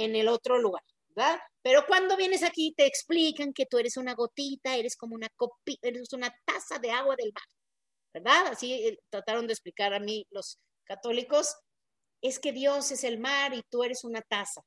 [0.00, 1.40] en el otro lugar, ¿verdad?
[1.62, 5.88] Pero cuando vienes aquí te explican que tú eres una gotita, eres como una copita,
[5.88, 7.44] eres una taza de agua del mar,
[8.14, 8.52] ¿verdad?
[8.52, 11.56] Así eh, trataron de explicar a mí los católicos,
[12.22, 14.62] es que Dios es el mar y tú eres una taza.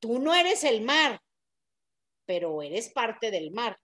[0.00, 1.20] Tú no eres el mar,
[2.24, 3.78] pero eres parte del mar.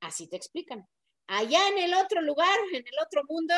[0.00, 0.86] Así te explican.
[1.28, 3.54] Allá en el otro lugar, en el otro mundo,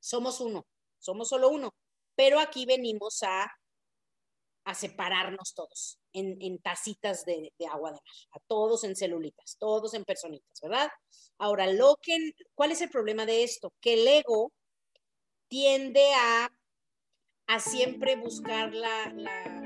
[0.00, 0.66] somos uno,
[0.98, 1.74] somos solo uno,
[2.16, 3.46] pero aquí venimos a,
[4.66, 8.02] a separarnos todos en, tacitas de, agua de mar,
[8.32, 10.90] a todos en celulitas, todos en personitas, ¿verdad?
[11.38, 13.72] Ahora, lo que, ¿cuál es el problema de esto?
[13.80, 14.52] Que el ego
[15.48, 16.50] tiende a,
[17.46, 19.65] a siempre buscar la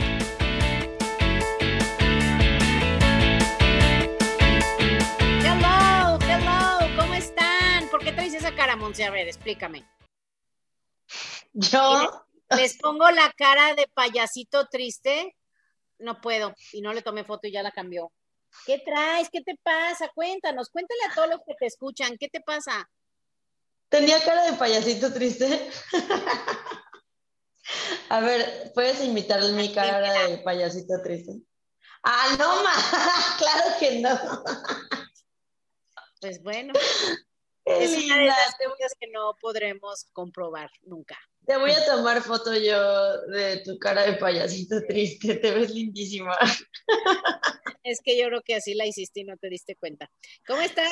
[8.71, 9.85] A ver, explícame.
[11.53, 12.25] Yo.
[12.49, 15.35] Les, pongo la cara de payasito triste.
[15.99, 16.53] No puedo.
[16.71, 18.11] Y no le tomé foto y ya la cambió.
[18.65, 19.29] ¿Qué traes?
[19.31, 20.09] ¿Qué te pasa?
[20.13, 22.89] Cuéntanos, cuéntale a todos los que te escuchan, ¿qué te pasa?
[23.87, 25.69] ¿Tenía cara de payasito triste?
[28.09, 31.33] a ver, ¿puedes imitar mi cara de payasito triste?
[32.03, 32.73] Ah, no, ma,
[33.37, 34.43] claro que no.
[36.19, 36.73] pues bueno
[37.65, 41.17] es una de las cosas que no podremos comprobar nunca.
[41.45, 46.37] Te voy a tomar foto yo de tu cara de payasito triste, te ves lindísima.
[47.83, 50.09] Es que yo creo que así la hiciste y no te diste cuenta.
[50.45, 50.91] ¿Cómo estás?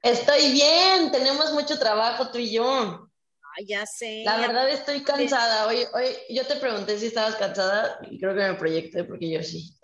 [0.00, 3.10] Estoy bien, tenemos mucho trabajo tú y yo.
[3.56, 4.22] Ay, ya sé.
[4.24, 5.66] La verdad estoy cansada.
[5.66, 9.42] Hoy, hoy yo te pregunté si estabas cansada y creo que me proyecté porque yo
[9.42, 9.76] sí.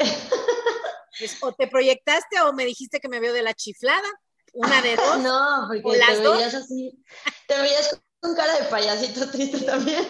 [1.19, 4.09] Pues, o te proyectaste o me dijiste que me veo de la chiflada
[4.53, 5.19] una de dos.
[5.21, 7.05] No, porque te veías así,
[7.47, 10.07] te veías con cara de payasito triste también.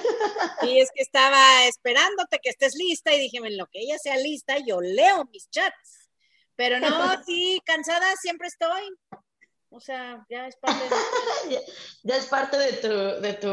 [0.62, 4.16] Y es que estaba esperándote que estés lista y dije, en lo que ella sea
[4.16, 6.10] lista, yo leo mis chats.
[6.54, 6.88] Pero no,
[7.26, 8.82] sí, cansada siempre estoy.
[9.70, 11.64] O sea, ya es parte de...
[12.02, 12.88] ya, es parte de tu,
[13.22, 13.48] de tu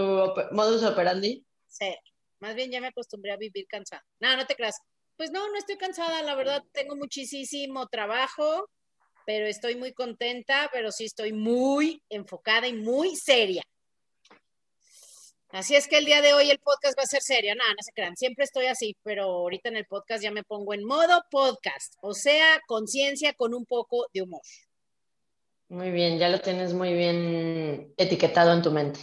[0.51, 1.45] modus operandi.
[1.67, 1.95] Sí,
[2.39, 4.03] más bien ya me acostumbré a vivir cansada.
[4.19, 4.75] No, no te creas.
[5.15, 8.69] Pues no, no estoy cansada, la verdad, tengo muchísimo trabajo
[9.29, 13.61] pero estoy muy contenta, pero sí estoy muy enfocada y muy seria.
[15.49, 17.53] Así es que el día de hoy el podcast va a ser serio.
[17.53, 18.17] Nada, no se crean.
[18.17, 22.15] Siempre estoy así, pero ahorita en el podcast ya me pongo en modo podcast, o
[22.15, 24.41] sea, conciencia con un poco de humor.
[25.67, 28.99] Muy bien, ya lo tienes muy bien etiquetado en tu mente.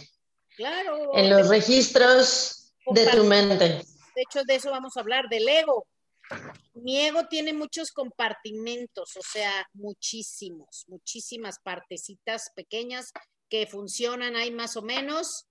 [0.57, 1.15] Claro.
[1.15, 3.65] En los registros de tu mente.
[4.13, 5.87] De hecho, de eso vamos a hablar, del ego.
[6.73, 13.11] Mi ego tiene muchos compartimentos, o sea, muchísimos, muchísimas partecitas pequeñas
[13.49, 15.45] que funcionan ahí más o menos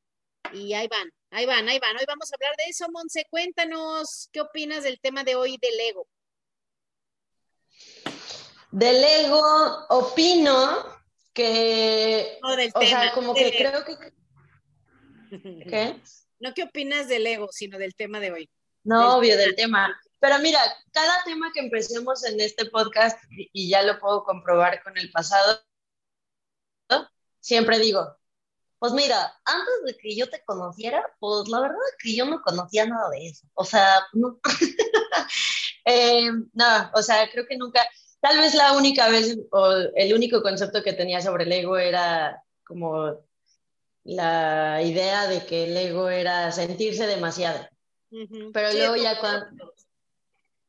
[0.52, 1.96] y ahí van, ahí van, ahí van.
[1.96, 3.26] Hoy vamos a hablar de eso, Monse.
[3.30, 6.08] Cuéntanos, ¿qué opinas del tema de hoy del ego?
[8.70, 10.84] Del ego, opino
[11.32, 12.38] que.
[12.42, 14.12] No, del o sea, como que creo que.
[15.68, 16.00] ¿Qué?
[16.38, 18.50] No, ¿qué opinas del ego, sino del tema de hoy?
[18.84, 19.98] No, obvio, del tema.
[20.18, 20.60] Pero mira,
[20.92, 25.60] cada tema que empecemos en este podcast, y ya lo puedo comprobar con el pasado,
[27.40, 28.16] siempre digo,
[28.78, 32.42] pues mira, antes de que yo te conociera, pues la verdad es que yo no
[32.42, 33.46] conocía nada de eso.
[33.54, 34.38] O sea, no.
[35.84, 37.86] eh, no, o sea, creo que nunca,
[38.20, 42.42] tal vez la única vez o el único concepto que tenía sobre el ego era
[42.64, 43.24] como
[44.04, 47.66] la idea de que el ego era sentirse demasiado.
[48.52, 49.46] Pero luego ya cuando...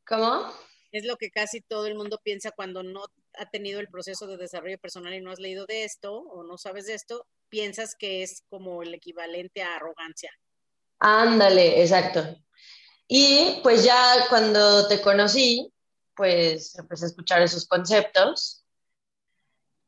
[0.07, 0.51] ¿Cómo?
[0.91, 3.03] Es lo que casi todo el mundo piensa cuando no
[3.34, 6.58] ha tenido el proceso de desarrollo personal y no has leído de esto o no
[6.58, 10.32] sabes de esto, piensas que es como el equivalente a arrogancia.
[10.99, 12.37] Ándale, exacto.
[13.08, 15.72] Y pues ya cuando te conocí,
[16.16, 18.66] pues empecé a escuchar esos conceptos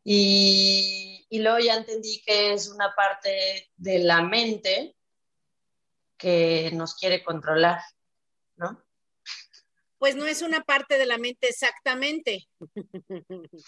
[0.03, 4.95] y, y luego ya entendí que es una parte de la mente
[6.17, 7.81] que nos quiere controlar,
[8.57, 8.88] ¿no?
[9.99, 12.47] Pues no es una parte de la mente exactamente.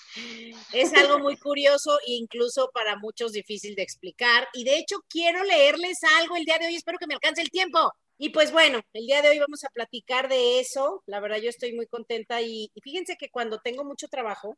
[0.74, 4.48] es algo muy curioso e incluso para muchos difícil de explicar.
[4.54, 7.52] Y de hecho quiero leerles algo el día de hoy, espero que me alcance el
[7.52, 7.92] tiempo.
[8.18, 11.04] Y pues bueno, el día de hoy vamos a platicar de eso.
[11.06, 14.58] La verdad, yo estoy muy contenta y, y fíjense que cuando tengo mucho trabajo,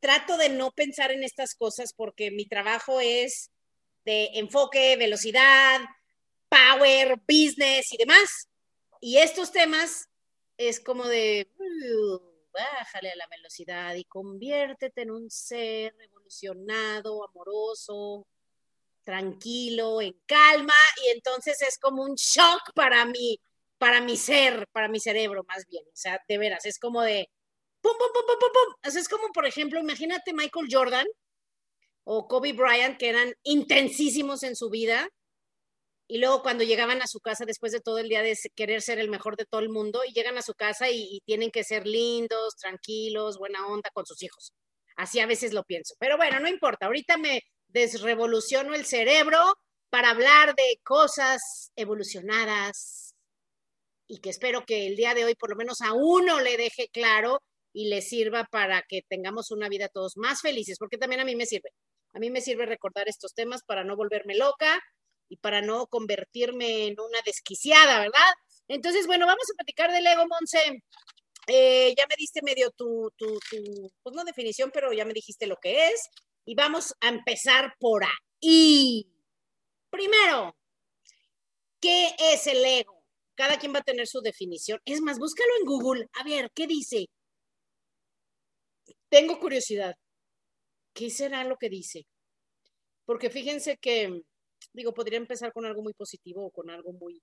[0.00, 3.50] trato de no pensar en estas cosas porque mi trabajo es
[4.04, 5.80] de enfoque, velocidad,
[6.50, 8.48] power, business y demás.
[9.00, 10.08] Y estos temas
[10.58, 12.18] es como de, uh,
[12.52, 18.26] bájale a la velocidad y conviértete en un ser evolucionado, amoroso,
[19.04, 20.74] tranquilo, en calma,
[21.04, 23.40] y entonces es como un shock para mí,
[23.78, 25.84] para mi ser, para mi cerebro más bien.
[25.86, 27.30] O sea, de veras, es como de,
[27.80, 28.74] pum, pum, pum, pum, pum, pum.
[28.86, 31.06] O sea, es como, por ejemplo, imagínate Michael Jordan
[32.04, 35.08] o Kobe Bryant, que eran intensísimos en su vida,
[36.10, 38.98] y luego cuando llegaban a su casa después de todo el día de querer ser
[38.98, 41.86] el mejor de todo el mundo, y llegan a su casa y, tienen que ser
[41.86, 44.54] lindos, tranquilos, buena onda con sus hijos.
[44.96, 45.94] Así a veces lo pienso.
[46.00, 46.86] Pero bueno, no importa.
[46.86, 49.38] Ahorita me desrevoluciono el cerebro
[49.90, 53.14] para hablar de cosas evolucionadas
[54.08, 56.88] y que espero que el día de hoy por lo menos a uno le deje
[56.88, 57.42] claro
[57.74, 61.36] y le sirva para que tengamos una vida todos más felices, porque también a mí
[61.36, 61.70] me sirve.
[62.14, 64.82] A mí me sirve recordar estos temas para no volverme loca
[65.28, 68.32] y para no convertirme en una desquiciada, ¿verdad?
[68.68, 70.82] Entonces, bueno, vamos a platicar del ego, Monse.
[71.46, 73.38] Eh, ya me diste medio tu, tu,
[74.02, 76.08] pues no definición, pero ya me dijiste lo que es.
[76.44, 79.10] Y vamos a empezar por ahí.
[79.90, 80.56] Primero,
[81.80, 83.04] ¿qué es el ego?
[83.34, 84.80] Cada quien va a tener su definición.
[84.84, 86.06] Es más, búscalo en Google.
[86.14, 87.06] A ver, ¿qué dice?
[89.08, 89.94] Tengo curiosidad.
[90.92, 92.06] ¿Qué será lo que dice?
[93.06, 94.22] Porque fíjense que,
[94.72, 97.22] digo, podría empezar con algo muy positivo o con algo muy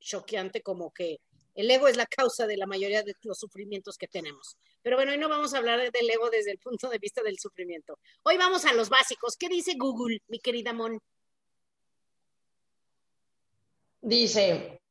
[0.00, 1.20] choqueante, como que
[1.54, 4.56] el ego es la causa de la mayoría de los sufrimientos que tenemos.
[4.82, 7.38] Pero bueno, hoy no vamos a hablar del ego desde el punto de vista del
[7.38, 7.98] sufrimiento.
[8.22, 9.36] Hoy vamos a los básicos.
[9.36, 11.00] ¿Qué dice Google, mi querida Mon?
[14.02, 14.82] Dice,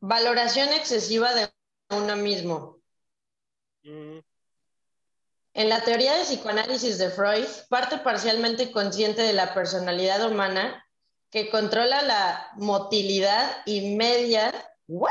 [0.00, 1.50] valoración excesiva de
[1.90, 2.80] uno mismo.
[3.82, 4.18] Mm.
[5.54, 10.86] En la teoría de psicoanálisis de Freud, parte parcialmente consciente de la personalidad humana
[11.32, 14.52] que controla la motilidad y media
[14.86, 15.10] ¿what?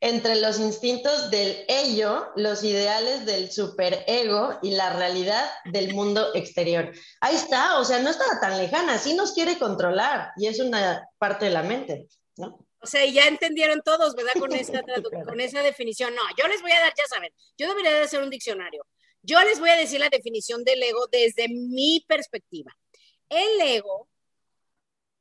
[0.00, 6.92] entre los instintos del ello, los ideales del superego y la realidad del mundo exterior.
[7.22, 11.08] Ahí está, o sea, no estaba tan lejana, sí nos quiere controlar y es una
[11.16, 12.66] parte de la mente, ¿no?
[12.80, 14.34] O sea, ya entendieron todos, ¿verdad?
[14.38, 14.82] Con esa,
[15.26, 16.14] con esa definición.
[16.14, 18.86] No, yo les voy a dar, ya saben, yo debería de hacer un diccionario.
[19.22, 22.76] Yo les voy a decir la definición del ego desde mi perspectiva.
[23.30, 24.10] El ego,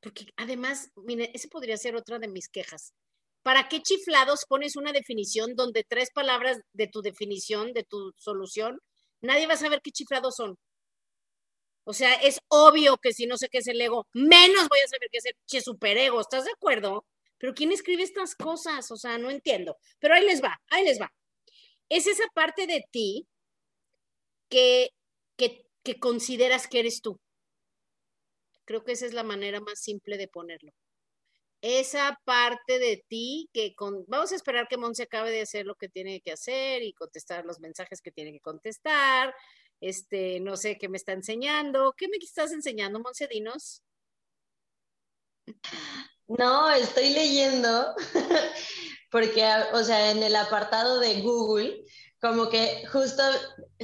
[0.04, 2.94] porque además, miren, ese podría ser otra de mis quejas.
[3.42, 8.80] ¿Para qué chiflados pones una definición donde tres palabras de tu definición, de tu solución,
[9.22, 10.58] nadie va a saber qué chiflados son?
[11.86, 14.88] O sea, es obvio que si no sé qué es el ego, menos voy a
[14.88, 17.06] saber qué es el che superego, ¿estás de acuerdo?
[17.38, 18.90] Pero ¿quién escribe estas cosas?
[18.92, 19.78] O sea, no entiendo.
[20.00, 21.12] Pero ahí les va, ahí les va.
[21.90, 23.28] Es esa parte de ti
[24.50, 24.92] que,
[25.38, 27.20] que, que consideras que eres tú.
[28.66, 30.74] Creo que esa es la manera más simple de ponerlo
[31.64, 35.76] esa parte de ti que con, vamos a esperar que Monse acabe de hacer lo
[35.76, 39.34] que tiene que hacer y contestar los mensajes que tiene que contestar.
[39.80, 41.94] Este, no sé qué me está enseñando.
[41.98, 43.30] ¿Qué me estás enseñando, Monse?
[43.30, 43.82] Dinos.
[46.28, 47.96] No, estoy leyendo
[49.10, 51.86] porque, o sea, en el apartado de Google
[52.24, 53.22] como que justo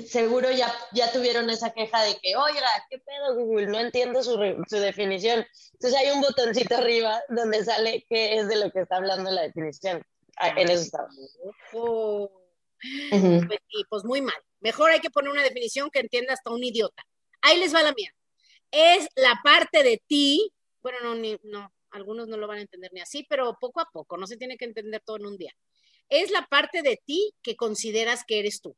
[0.07, 3.67] seguro ya, ya tuvieron esa queja de que, oiga, ¿qué pedo Google?
[3.67, 5.45] No entiendo su, su, definición.
[5.73, 9.41] Entonces hay un botoncito arriba donde sale qué es de lo que está hablando la
[9.41, 10.01] definición.
[10.37, 11.05] Ah, en eso está.
[11.73, 12.31] Oh.
[13.11, 13.45] Uh -huh.
[13.45, 14.41] pues, y pues muy mal.
[14.61, 17.03] Mejor hay que poner una definición que entienda hasta un idiota.
[17.41, 18.15] Ahí les va la mía.
[18.71, 20.49] Es la parte de ti,
[20.81, 23.89] bueno, no, ni, no, algunos no lo van a entender ni así, pero poco a
[23.91, 25.53] poco, no se tiene que entender todo en un día
[26.09, 28.75] es la parte de ti que consideras que eres tú.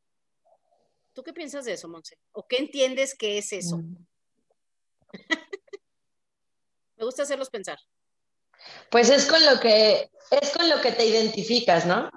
[1.14, 2.18] ¿Tú qué piensas de eso, Monse?
[2.32, 3.78] ¿O qué entiendes que es eso?
[3.78, 4.06] Mm.
[6.98, 7.80] Me gusta hacerlos pensar.
[8.90, 12.12] Pues es con lo que es con lo que te identificas, ¿no?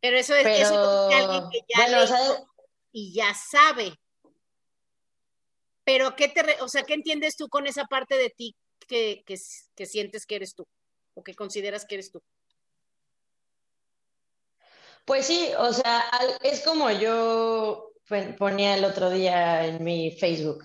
[0.00, 2.18] Pero eso es, Pero, eso es alguien que ya bueno, o sea,
[2.92, 3.92] y ya sabe.
[5.84, 8.56] Pero qué te, o sea, ¿qué entiendes tú con esa parte de ti
[8.88, 9.38] que, que,
[9.74, 10.66] que sientes que eres tú?
[11.16, 12.22] O que consideras que eres tú?
[15.04, 16.04] Pues sí, o sea,
[16.42, 17.92] es como yo
[18.38, 20.62] ponía el otro día en mi Facebook.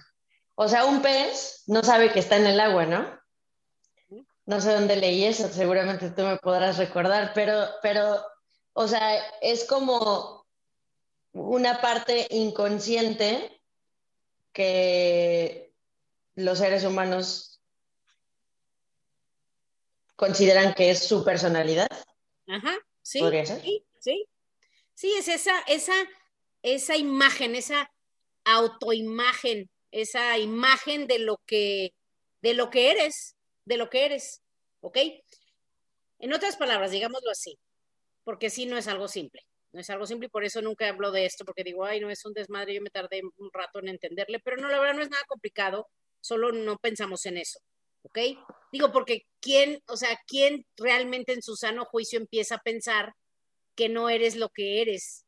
[0.56, 3.20] O sea, un pez no sabe que está en el agua, ¿no?
[4.46, 8.24] No sé dónde leí eso, seguramente tú me podrás recordar, pero, pero,
[8.74, 10.46] o sea, es como
[11.32, 13.62] una parte inconsciente
[14.52, 15.74] que
[16.36, 17.51] los seres humanos
[20.22, 21.88] consideran que es su personalidad.
[22.48, 23.18] Ajá, sí.
[23.18, 23.60] ¿Podría ser?
[23.64, 24.28] Sí, sí.
[24.94, 25.96] Sí, es esa, esa,
[26.62, 27.92] esa imagen, esa
[28.46, 31.96] autoimagen, esa imagen de lo que,
[32.44, 33.36] de lo que eres,
[33.66, 34.44] de lo que eres,
[34.82, 35.00] ¿ok?
[36.20, 37.58] En otras palabras, digámoslo así,
[38.24, 41.10] porque sí no es algo simple, no es algo simple y por eso nunca hablo
[41.12, 43.88] de esto, porque digo, ay, no es un desmadre, yo me tardé un rato en
[43.88, 47.60] entenderle, pero no, la verdad no es nada complicado, solo no pensamos en eso,
[48.04, 48.20] ¿ok?
[48.72, 53.14] Digo, porque quién, o sea, quién realmente en su sano juicio empieza a pensar
[53.76, 55.26] que no eres lo que eres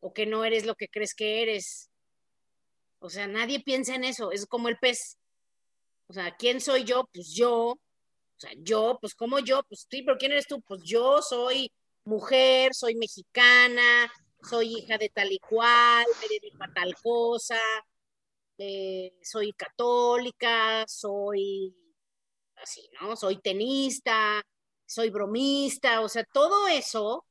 [0.00, 1.90] o que no eres lo que crees que eres.
[2.98, 5.18] O sea, nadie piensa en eso, es como el pez.
[6.08, 7.08] O sea, ¿quién soy yo?
[7.12, 7.54] Pues yo.
[7.72, 7.80] O
[8.36, 10.60] sea, yo, pues como yo, pues sí, pero ¿quién eres tú?
[10.62, 11.70] Pues yo soy
[12.04, 17.60] mujer, soy mexicana, soy hija de tal y cual, me dedico tal cosa,
[18.58, 21.74] eh, soy católica, soy
[22.62, 23.16] así, ¿no?
[23.16, 24.42] Soy tenista,
[24.86, 27.26] soy bromista, o sea, todo eso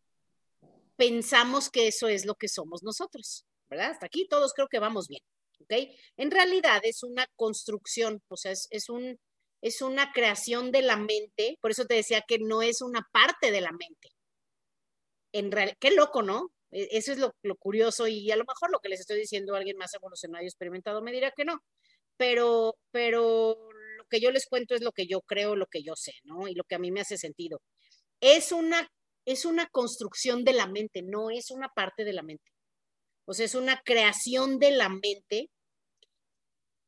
[0.95, 3.91] pensamos que eso es lo que somos nosotros, ¿verdad?
[3.91, 5.21] Hasta aquí todos creo que vamos bien,
[5.61, 5.73] ¿ok?
[6.17, 9.19] En realidad es una construcción, o sea, es, un,
[9.61, 13.51] es una creación de la mente, por eso te decía que no es una parte
[13.51, 14.09] de la mente.
[15.33, 16.51] En real, qué loco, ¿no?
[16.71, 19.55] E, eso es lo, lo, curioso y a lo mejor lo que les estoy diciendo
[19.55, 21.63] a alguien más evolucionado y experimentado me dirá que no,
[22.17, 23.70] pero, pero
[24.11, 26.47] que yo les cuento es lo que yo creo, lo que yo sé, ¿no?
[26.47, 27.61] Y lo que a mí me hace sentido.
[28.21, 28.87] Es una
[29.25, 32.51] es una construcción de la mente, no es una parte de la mente.
[33.25, 35.49] O sea, es una creación de la mente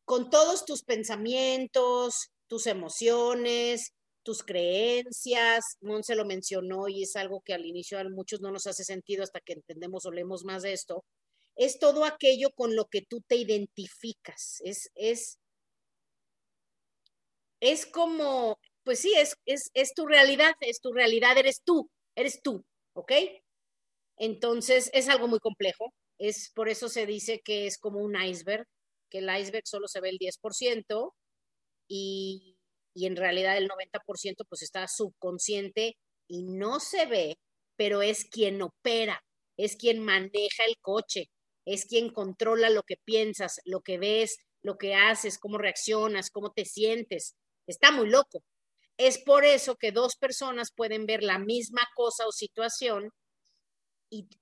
[0.05, 5.63] con todos tus pensamientos, tus emociones, tus creencias.
[6.01, 9.23] se lo mencionó y es algo que al inicio a muchos no nos hace sentido
[9.23, 11.05] hasta que entendemos o leemos más de esto.
[11.55, 14.59] Es todo aquello con lo que tú te identificas.
[14.63, 15.37] Es, es,
[17.63, 22.41] es como, pues sí, es, es, es tu realidad, es tu realidad, eres tú eres
[22.41, 23.11] tú, ¿ok?
[24.17, 28.65] Entonces es algo muy complejo, es por eso se dice que es como un iceberg,
[29.09, 31.13] que el iceberg solo se ve el 10%
[31.87, 32.57] y,
[32.95, 37.37] y en realidad el 90% pues está subconsciente y no se ve,
[37.75, 39.23] pero es quien opera,
[39.57, 41.29] es quien maneja el coche,
[41.65, 46.51] es quien controla lo que piensas, lo que ves, lo que haces, cómo reaccionas, cómo
[46.51, 47.35] te sientes.
[47.67, 48.43] Está muy loco.
[48.97, 53.09] Es por eso que dos personas pueden ver la misma cosa o situación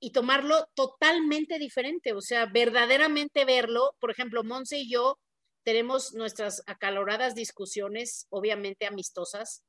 [0.01, 3.95] y, tomarlo totalmente diferente, o sea, verdaderamente verlo.
[4.01, 5.17] Por ejemplo, Monse y yo
[5.63, 9.63] tenemos nuestras acaloradas discusiones, obviamente amistosas,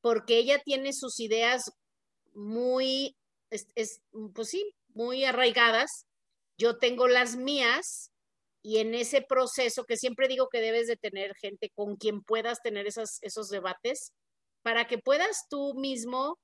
[0.00, 1.72] porque ella tiene sus ideas
[2.32, 3.16] muy,
[3.50, 4.02] es,
[4.34, 6.06] pues sí, muy arraigadas.
[6.56, 8.12] Yo tengo las mías
[8.64, 12.62] y en ese proceso que siempre digo que debes de tener gente con quien puedas
[12.62, 14.14] tener esas, esos debates
[14.62, 16.38] para que puedas tú mismo,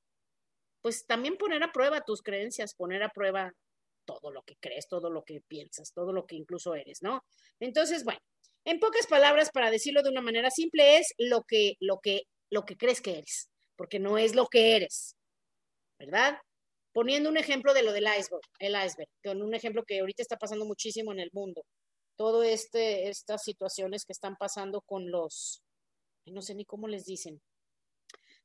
[0.82, 3.50] pues también poner a prueba tus creencias, poner a prueba
[4.04, 7.24] todo lo que crees, todo lo que piensas, todo lo que incluso eres, ¿no?
[7.58, 8.20] Entonces, bueno,
[8.66, 12.66] en pocas palabras, para decirlo de una manera simple, es lo que, lo que, lo
[12.66, 15.16] que crees que eres, porque no es lo que eres,
[15.98, 16.36] ¿verdad?
[16.92, 20.36] Poniendo un ejemplo de lo del iceberg, el iceberg, con un ejemplo que ahorita está
[20.36, 21.64] pasando muchísimo en el mundo
[22.20, 25.62] todo este, estas situaciones que están pasando con los,
[26.26, 27.40] no sé ni cómo les dicen,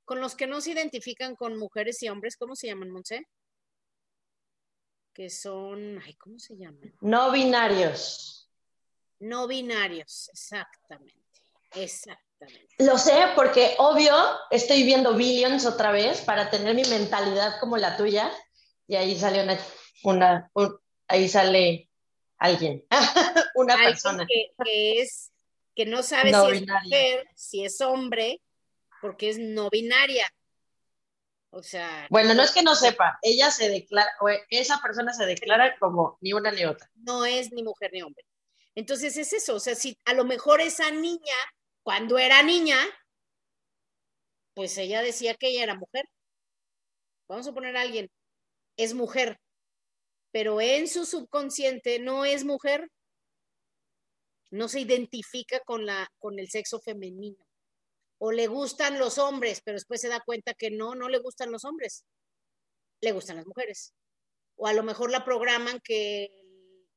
[0.05, 3.27] con los que no se identifican con mujeres y hombres, ¿cómo se llaman, Monse?
[5.13, 6.96] Que son, ay, ¿cómo se llaman?
[7.01, 8.50] No binarios.
[9.20, 11.41] No binarios, exactamente,
[11.74, 12.75] exactamente.
[12.77, 14.15] Lo sé porque obvio
[14.51, 18.32] estoy viendo Billions otra vez para tener mi mentalidad como la tuya
[18.88, 19.60] y ahí sale una,
[20.03, 20.50] una
[21.10, 21.89] ahí sale
[22.37, 22.85] alguien,
[23.55, 24.25] una persona.
[24.27, 25.31] Que, es,
[25.75, 28.41] que no sabe si es mujer, si es hombre,
[29.01, 30.29] porque es no binaria.
[31.49, 32.07] O sea.
[32.09, 36.17] Bueno, no es que no sepa, ella se declara, o esa persona se declara como
[36.21, 36.89] ni una ni otra.
[36.95, 38.25] No es ni mujer ni hombre.
[38.75, 41.35] Entonces es eso, o sea, si a lo mejor esa niña,
[41.81, 42.77] cuando era niña,
[44.53, 46.09] pues ella decía que ella era mujer.
[47.29, 48.11] Vamos a poner a alguien,
[48.75, 49.39] es mujer,
[50.35, 52.91] pero en su subconsciente no es mujer,
[54.51, 57.47] no se identifica con, la, con el sexo femenino.
[58.17, 61.53] O le gustan los hombres, pero después se da cuenta que no, no le gustan
[61.53, 62.03] los hombres,
[62.99, 63.93] le gustan las mujeres.
[64.57, 66.27] O a lo mejor la programan que,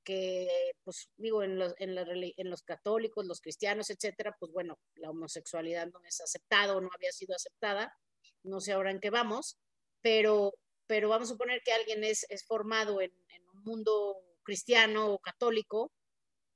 [0.02, 5.10] que pues digo, en los, en, en los católicos, los cristianos, etcétera, pues bueno, la
[5.10, 7.96] homosexualidad no es aceptada o no había sido aceptada,
[8.42, 9.60] no sé ahora en qué vamos,
[10.02, 10.54] pero,
[10.88, 13.12] pero vamos a suponer que alguien es, es formado en,
[13.54, 15.92] un mundo cristiano o católico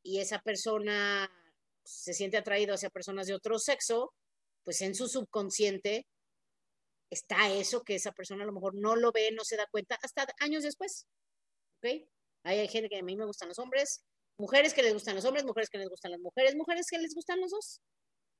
[0.02, 1.30] y esa persona
[1.84, 4.14] se siente atraído hacia personas de otro sexo,
[4.64, 6.06] pues en su subconsciente
[7.10, 9.98] está eso que esa persona a lo mejor no lo ve, no se da cuenta
[10.02, 11.06] hasta años después.
[11.78, 12.08] ¿Ok?
[12.44, 14.02] Hay gente que a mí me gustan los hombres,
[14.38, 17.14] mujeres que les gustan los hombres, mujeres que les gustan las mujeres, mujeres que les
[17.14, 17.80] gustan los dos.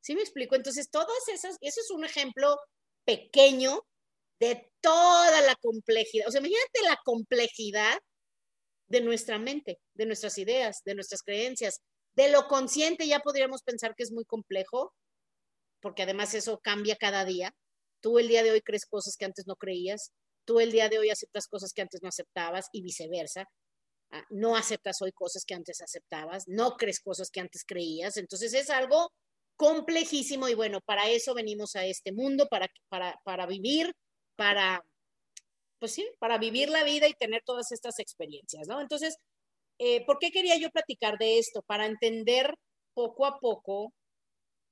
[0.01, 0.57] ¿Sí me explico?
[0.57, 2.57] Entonces, todas esas, eso es un ejemplo
[3.05, 3.85] pequeño
[4.43, 6.27] de toda la complejidad.
[6.27, 7.97] O sea, imagínate la complejidad
[8.89, 11.81] de nuestra mente, de nuestras ideas, de nuestras creencias,
[12.17, 14.93] de lo consciente ya podríamos pensar que es muy complejo,
[15.81, 17.55] porque además eso cambia cada día.
[18.01, 20.11] Tú el día de hoy crees cosas que antes no creías,
[20.45, 23.47] tú el día de hoy aceptas cosas que antes no aceptabas y viceversa.
[24.11, 28.17] Ah, no aceptas hoy cosas que antes aceptabas, no crees cosas que antes creías.
[28.17, 29.13] Entonces es algo
[29.55, 33.95] complejísimo y bueno, para eso venimos a este mundo, para, para, para vivir,
[34.37, 34.85] para,
[35.79, 38.81] pues sí, para vivir la vida y tener todas estas experiencias, ¿no?
[38.81, 39.17] Entonces,
[39.79, 41.63] eh, ¿por qué quería yo platicar de esto?
[41.63, 42.55] Para entender
[42.95, 43.93] poco a poco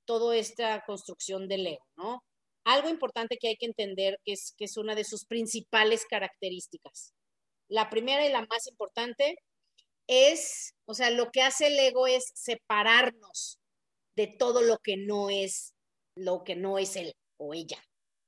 [0.05, 2.23] toda esta construcción del ego, ¿no?
[2.65, 7.13] Algo importante que hay que entender que es, que es una de sus principales características.
[7.69, 9.35] La primera y la más importante
[10.07, 13.59] es, o sea, lo que hace el ego es separarnos
[14.15, 15.73] de todo lo que no es,
[16.15, 17.81] lo que no es él o ella.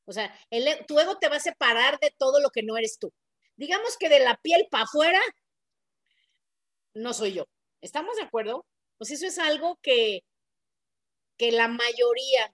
[0.05, 2.97] O sea, el, tu ego te va a separar de todo lo que no eres
[2.99, 3.11] tú.
[3.55, 5.21] Digamos que de la piel para afuera,
[6.93, 7.45] no soy yo.
[7.81, 8.65] ¿Estamos de acuerdo?
[8.97, 10.21] Pues eso es algo que,
[11.37, 12.53] que la mayoría,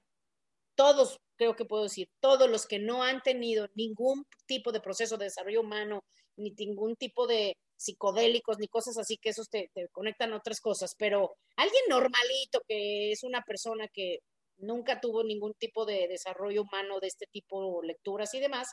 [0.76, 5.18] todos, creo que puedo decir, todos los que no han tenido ningún tipo de proceso
[5.18, 6.04] de desarrollo humano,
[6.38, 10.60] ni ningún tipo de psicodélicos, ni cosas así, que esos te, te conectan a otras
[10.62, 14.20] cosas, pero alguien normalito, que es una persona que
[14.60, 18.70] nunca tuvo ningún tipo de desarrollo humano de este tipo, lecturas y demás,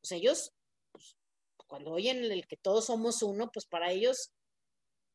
[0.00, 0.52] pues ellos,
[0.92, 1.16] pues,
[1.66, 4.32] cuando oyen el que todos somos uno, pues para ellos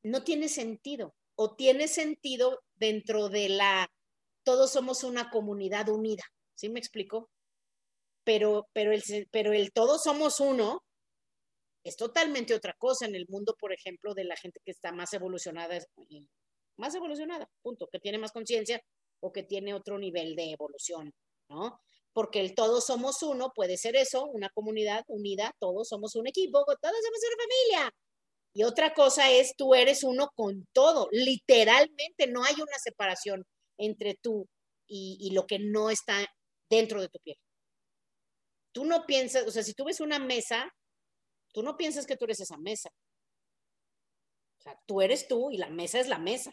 [0.03, 3.91] no tiene sentido, o tiene sentido dentro de la,
[4.43, 6.23] todos somos una comunidad unida,
[6.55, 7.29] ¿sí me explico?
[8.23, 10.83] Pero, pero, el, pero el todos somos uno
[11.83, 15.13] es totalmente otra cosa en el mundo, por ejemplo, de la gente que está más
[15.13, 15.79] evolucionada,
[16.77, 18.81] más evolucionada, punto, que tiene más conciencia
[19.21, 21.11] o que tiene otro nivel de evolución,
[21.49, 21.79] ¿no?
[22.13, 26.63] Porque el todos somos uno puede ser eso, una comunidad unida, todos somos un equipo,
[26.65, 27.93] todos somos una familia,
[28.53, 33.45] y otra cosa es, tú eres uno con todo, literalmente no hay una separación
[33.77, 34.47] entre tú
[34.87, 36.25] y, lo que no está
[36.69, 37.37] dentro de tu piel.
[38.73, 40.73] Tú no piensas, o sea, si tú ves una mesa,
[41.53, 42.89] tú no piensas que tú eres esa mesa.
[44.59, 46.51] O sea, tú eres tú y la mesa es la mesa.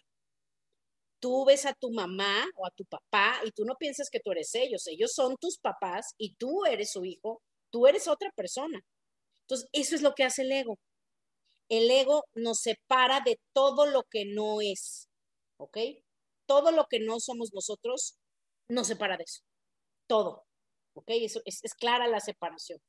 [1.20, 4.32] Tú ves a tu mamá o a tu papá y tú no piensas que tú
[4.32, 4.86] eres ellos.
[4.86, 7.42] Ellos son tus papás y tú eres su hijo.
[7.70, 8.80] Tú eres otra persona.
[9.42, 10.78] Entonces, eso es lo que hace el ego
[11.68, 15.08] el ego nos separa de todo lo que no es,
[15.58, 15.78] ¿ok?
[16.46, 18.16] Todo lo que no somos nosotros
[18.68, 19.42] nos separa de eso,
[20.06, 20.44] todo,
[20.94, 21.08] ¿ok?
[21.08, 22.80] Eso es, clara la separación.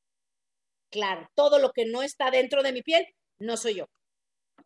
[0.89, 3.05] Claro, todo lo que no está dentro de mi piel
[3.39, 3.85] no soy yo,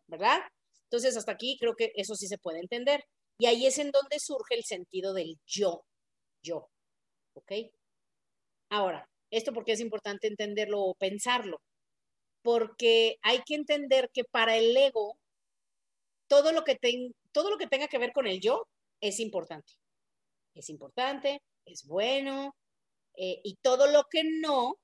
[0.06, 0.40] ¿verdad?
[0.84, 3.04] Entonces, hasta aquí creo que eso sí se puede entender.
[3.42, 5.84] Y ahí es en donde surge el sentido del yo,
[6.44, 6.70] yo,
[7.34, 7.50] ¿ok?
[8.70, 11.60] Ahora, esto porque es importante entenderlo o pensarlo
[12.42, 15.18] porque hay que entender que para el ego,
[16.28, 16.78] todo lo que,
[17.32, 18.68] todo lo que tenga que ver con el yo
[19.00, 19.72] es importante.
[20.54, 22.54] Es importante, es bueno,
[23.16, 24.76] eh, y todo lo que no,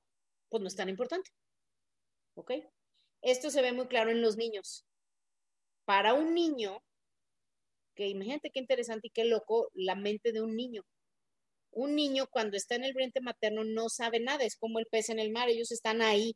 [0.49, 1.31] pues no es tan importante.
[2.35, 2.55] ¿Ok?
[3.23, 4.85] Esto se ve muy claro en los niños.
[5.85, 6.83] Para un niño,
[7.99, 10.83] que imagínate qué interesante y qué loco la mente de un niño.
[11.73, 15.11] Un niño cuando está en el vientre materno no sabe nada, es como el pez
[15.11, 16.35] en el mar, ellos están ahí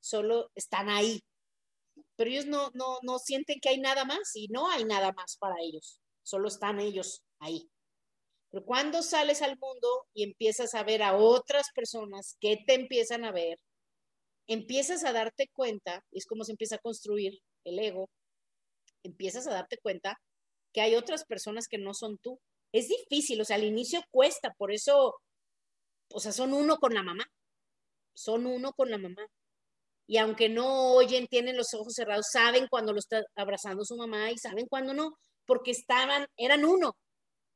[0.00, 1.20] solo están ahí.
[2.16, 5.36] Pero ellos no, no, no sienten que hay nada más y no hay nada más
[5.38, 7.70] para ellos, solo están ellos ahí.
[8.50, 13.24] Pero cuando sales al mundo y empiezas a ver a otras personas que te empiezan
[13.24, 13.58] a ver,
[14.48, 18.08] empiezas a darte cuenta, es como se empieza a construir el ego,
[19.04, 20.18] empiezas a darte cuenta
[20.72, 22.40] que hay otras personas que no son tú.
[22.72, 25.16] Es difícil, o sea, al inicio cuesta, por eso,
[26.12, 27.24] o sea, son uno con la mamá,
[28.14, 29.26] son uno con la mamá
[30.10, 34.32] y aunque no oyen, tienen los ojos cerrados, saben cuando lo está abrazando su mamá
[34.32, 35.12] y saben cuando no,
[35.46, 36.96] porque estaban, eran uno,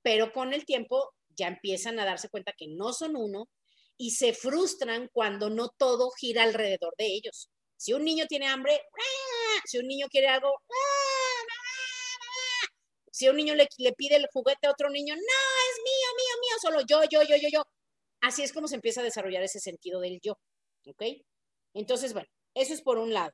[0.02, 3.48] pero con el tiempo ya empiezan a darse cuenta que no son uno
[3.96, 7.50] y se frustran cuando no todo gira alrededor de ellos.
[7.76, 8.80] Si un niño tiene hambre,
[9.64, 11.03] si un niño quiere algo, ¡ah!
[13.14, 16.56] Si un niño le, pide el juguete a otro niño, no, es mío, mío, mío,
[16.60, 17.62] solo yo, yo, yo, yo, yo.
[18.20, 20.36] Así es como se empieza a desarrollar ese sentido del yo.
[20.88, 21.00] ¿Ok?
[21.74, 23.30] Entonces, bueno, eso es por un lado.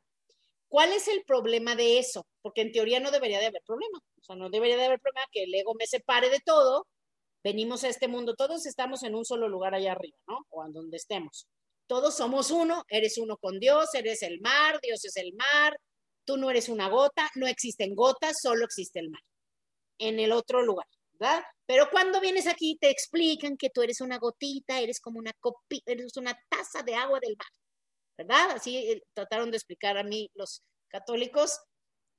[0.68, 2.26] ¿Cuál es el problema de eso?
[2.42, 3.98] Porque en teoría no debería de haber problema.
[4.20, 6.86] O sea, no debería de haber problema que el ego me separe de todo.
[7.42, 10.40] Venimos a este mundo, todos estamos en un solo lugar allá arriba, ¿no?
[10.50, 11.46] O en donde estemos.
[11.86, 15.74] Todos somos uno, eres uno con Dios, eres el mar, Dios es el mar,
[16.26, 19.22] tú no eres una gota, no existen gotas, solo existe el mar.
[20.00, 21.44] En el otro lugar, ¿verdad?
[21.66, 25.92] Pero cuando vienes aquí te explican que tú eres una gotita, eres como una copita,
[25.92, 27.46] eres una taza de agua del mar,
[28.18, 28.56] ¿verdad?
[28.56, 31.60] Así eh, trataron de explicar a mí los católicos,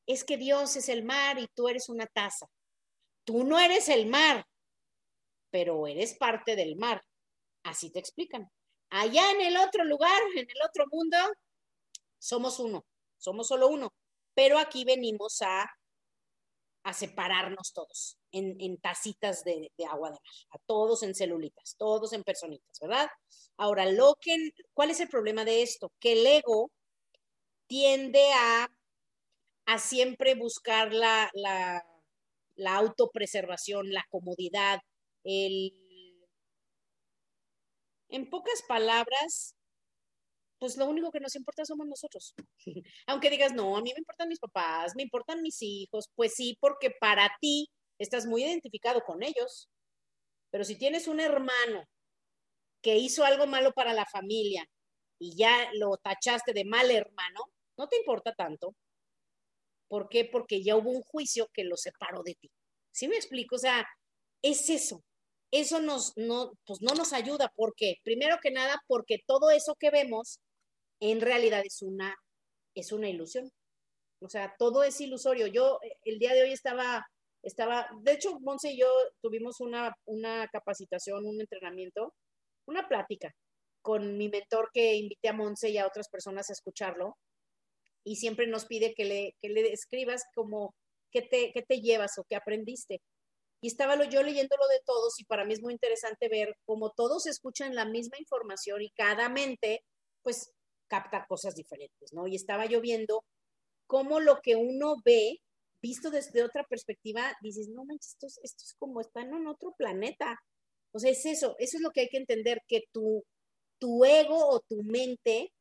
[0.08, 2.48] es que Dios es el mar y tú eres una taza.
[3.26, 4.46] Tú no eres el mar,
[5.52, 7.02] pero eres parte del mar.
[7.64, 8.50] Así te explican.
[8.90, 11.18] Allá en el otro lugar, en el otro mundo,
[12.20, 12.86] somos uno,
[13.18, 13.94] somos solo uno,
[14.34, 15.66] pero aquí venimos a,
[16.84, 21.76] a separarnos todos en, en tacitas de, de, agua de mar, a todos en celulitas,
[21.78, 23.08] todos en personitas, ¿verdad?
[23.58, 25.92] Ahora, lo que, ¿cuál es el problema de esto?
[26.00, 26.72] Que el ego
[27.68, 28.68] tiende a,
[29.66, 31.86] a siempre buscar la, la,
[32.56, 34.80] la autopreservación, la comodidad,
[35.24, 35.74] el
[38.12, 39.56] en pocas palabras,
[40.62, 42.36] pues lo único que nos importa somos nosotros.
[43.08, 46.56] Aunque digas, no, a mí me importan mis papás, me importan mis hijos, pues sí,
[46.62, 49.72] porque para ti estás muy identificado con ellos.
[50.52, 51.90] Pero si tienes un hermano
[52.84, 54.64] que hizo algo malo para la familia
[55.18, 57.40] y ya lo tachaste de mal hermano,
[57.76, 58.76] no te importa tanto.
[59.88, 60.26] ¿Por qué?
[60.26, 62.52] Porque ya hubo un juicio que lo separó de ti.
[62.92, 63.56] ¿Sí me explico?
[63.56, 63.88] O sea,
[64.44, 65.04] es eso
[65.52, 67.52] eso nos, no, pues no nos ayuda.
[67.56, 67.98] ¿Por qué?
[68.04, 70.40] Primero que nada, porque todo eso que vemos
[71.02, 72.16] en realidad es una,
[72.76, 73.52] es una ilusión.
[74.22, 75.48] O sea, todo es ilusorio.
[75.48, 77.06] Yo el día de hoy estaba,
[77.44, 78.88] estaba, de hecho, Monse y yo
[79.22, 82.14] tuvimos una, una capacitación, un entrenamiento,
[82.68, 83.34] una plática
[83.82, 87.18] con mi mentor que invité a Monse y a otras personas a escucharlo.
[88.06, 90.76] Y siempre nos pide que le, que le escribas como
[91.12, 93.02] qué te, qué te llevas o qué aprendiste.
[93.64, 97.26] Y estaba yo leyéndolo de todos y para mí es muy interesante ver cómo todos
[97.28, 99.84] escuchan la misma información y cada mente
[100.24, 100.52] pues
[100.92, 102.28] capta cosas diferentes, ¿no?
[102.28, 103.24] Y estaba yo viendo
[103.88, 105.38] cómo lo que uno ve,
[105.82, 110.38] visto desde otra perspectiva, dices, no manches, esto es, como están en otro planeta.
[110.92, 113.24] O sea, es eso, eso es lo que hay que entender, que tu,
[113.80, 115.54] tu ego o tu mente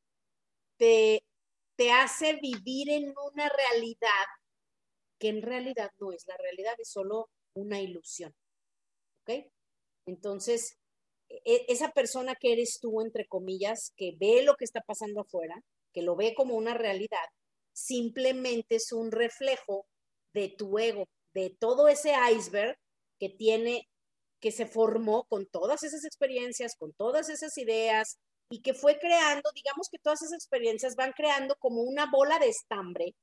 [0.77, 1.23] te,
[1.77, 4.27] te hace vivir en una realidad
[5.21, 8.35] que en realidad no es la realidad, es solo una ilusión.
[9.23, 9.47] ¿Ok?
[10.07, 10.80] Entonces,
[11.45, 15.55] esa persona que eres tú, entre comillas, que ve lo que está pasando afuera,
[15.93, 17.27] que lo ve como una realidad,
[17.73, 19.87] simplemente es un reflejo
[20.35, 22.77] de tu ego, de todo ese iceberg
[23.19, 23.89] que tiene,
[24.41, 28.19] que se formó con todas esas experiencias, con todas esas ideas
[28.51, 32.49] y que fue creando, digamos que todas esas experiencias van creando como una bola de
[32.49, 33.15] estambre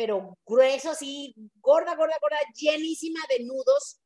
[0.00, 4.00] pero grueso, así, gorda, gorda, gorda, llenísima de nudos,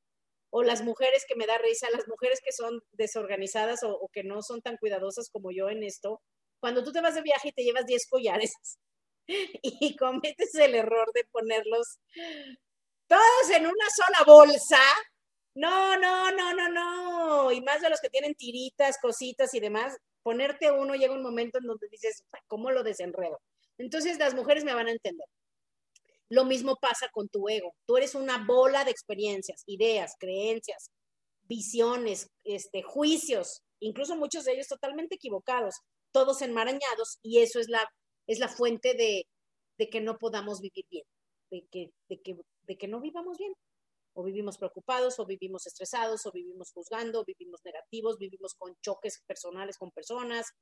[0.57, 4.41] o las mujeres que me da risa, las mujeres que son desorganizadas o, que no
[4.41, 6.23] son tan cuidadosas como yo en esto,
[6.61, 8.53] cuando tú te vas de viaje y te llevas 10 collares
[9.27, 11.99] y cometes el error de ponerlos
[13.09, 14.79] todos en una sola bolsa,
[15.57, 19.97] no, no, no, no, no, y más de los que tienen tiritas, cositas y demás,
[20.23, 23.41] ponerte uno llega un momento en donde dices, ¿cómo lo desenredo?
[23.77, 25.27] Entonces las mujeres me van a entender.
[26.31, 27.75] Lo mismo pasa con tu ego.
[27.87, 30.91] Tú eres una bola de experiencias, ideas, creencias,
[31.43, 35.75] visiones, este, juicios, incluso muchos de ellos totalmente equivocados,
[36.13, 37.87] todos enmarañados, y eso es la,
[38.27, 39.27] es la fuente de,
[39.79, 41.05] de que no podamos vivir bien,
[41.51, 43.53] de que, de, que, de que no vivamos bien.
[44.17, 49.21] O vivimos preocupados, o vivimos estresados, o vivimos juzgando, o vivimos negativos, vivimos con choques
[49.27, 50.53] personales con personas,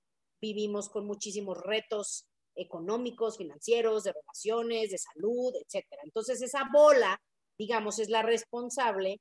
[0.40, 6.02] vivimos con muchísimos retos económicos, financieros, de relaciones, de salud, etcétera.
[6.04, 7.20] Entonces, esa bola,
[7.58, 9.20] digamos, es la responsable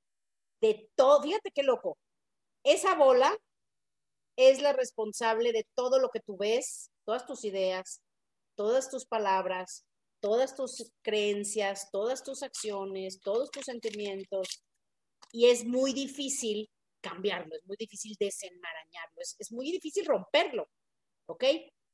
[0.61, 1.23] de todo.
[1.23, 1.97] Fíjate qué loco.
[2.63, 3.35] Esa bola
[4.37, 8.01] es la responsable de todo lo que tú ves, todas tus ideas,
[8.55, 9.85] todas tus palabras,
[10.21, 14.63] todas tus creencias, todas tus acciones, todos tus sentimientos.
[15.31, 16.69] Y es muy difícil
[17.01, 20.69] cambiarlo, es muy difícil desenmarañarlo, es, es muy difícil romperlo,
[21.27, 21.43] ¿ok?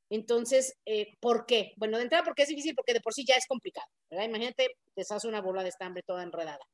[0.09, 1.73] Entonces, eh, ¿por qué?
[1.75, 4.25] Bueno, de entrada, porque es difícil, porque de por sí ya es complicado, ¿verdad?
[4.25, 6.65] Imagínate, deshace una bola de estambre toda enredada.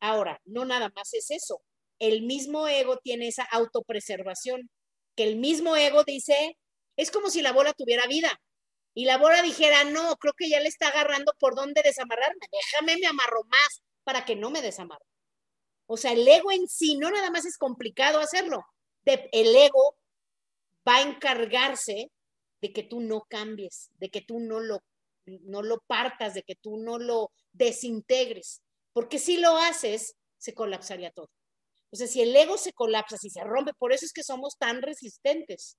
[0.00, 1.62] Ahora, no nada más es eso.
[1.98, 4.70] El mismo ego tiene esa autopreservación,
[5.16, 6.56] que el mismo ego dice,
[6.96, 8.40] es como si la bola tuviera vida.
[8.94, 12.46] Y la bola dijera, no, creo que ya le está agarrando por dónde desamarrarme.
[12.50, 15.04] Déjame, me amarro más para que no me desamarre.
[15.86, 18.64] O sea, el ego en sí no nada más es complicado hacerlo.
[19.04, 19.96] el ego
[20.88, 22.10] va a encargarse
[22.62, 24.80] de que tú no cambies, de que tú no lo,
[25.26, 31.10] no lo partas, de que tú no lo desintegres, porque si lo haces, se colapsaría
[31.10, 31.28] todo.
[31.90, 34.56] O sea, si el ego se colapsa, si se rompe, por eso es que somos
[34.56, 35.76] tan resistentes.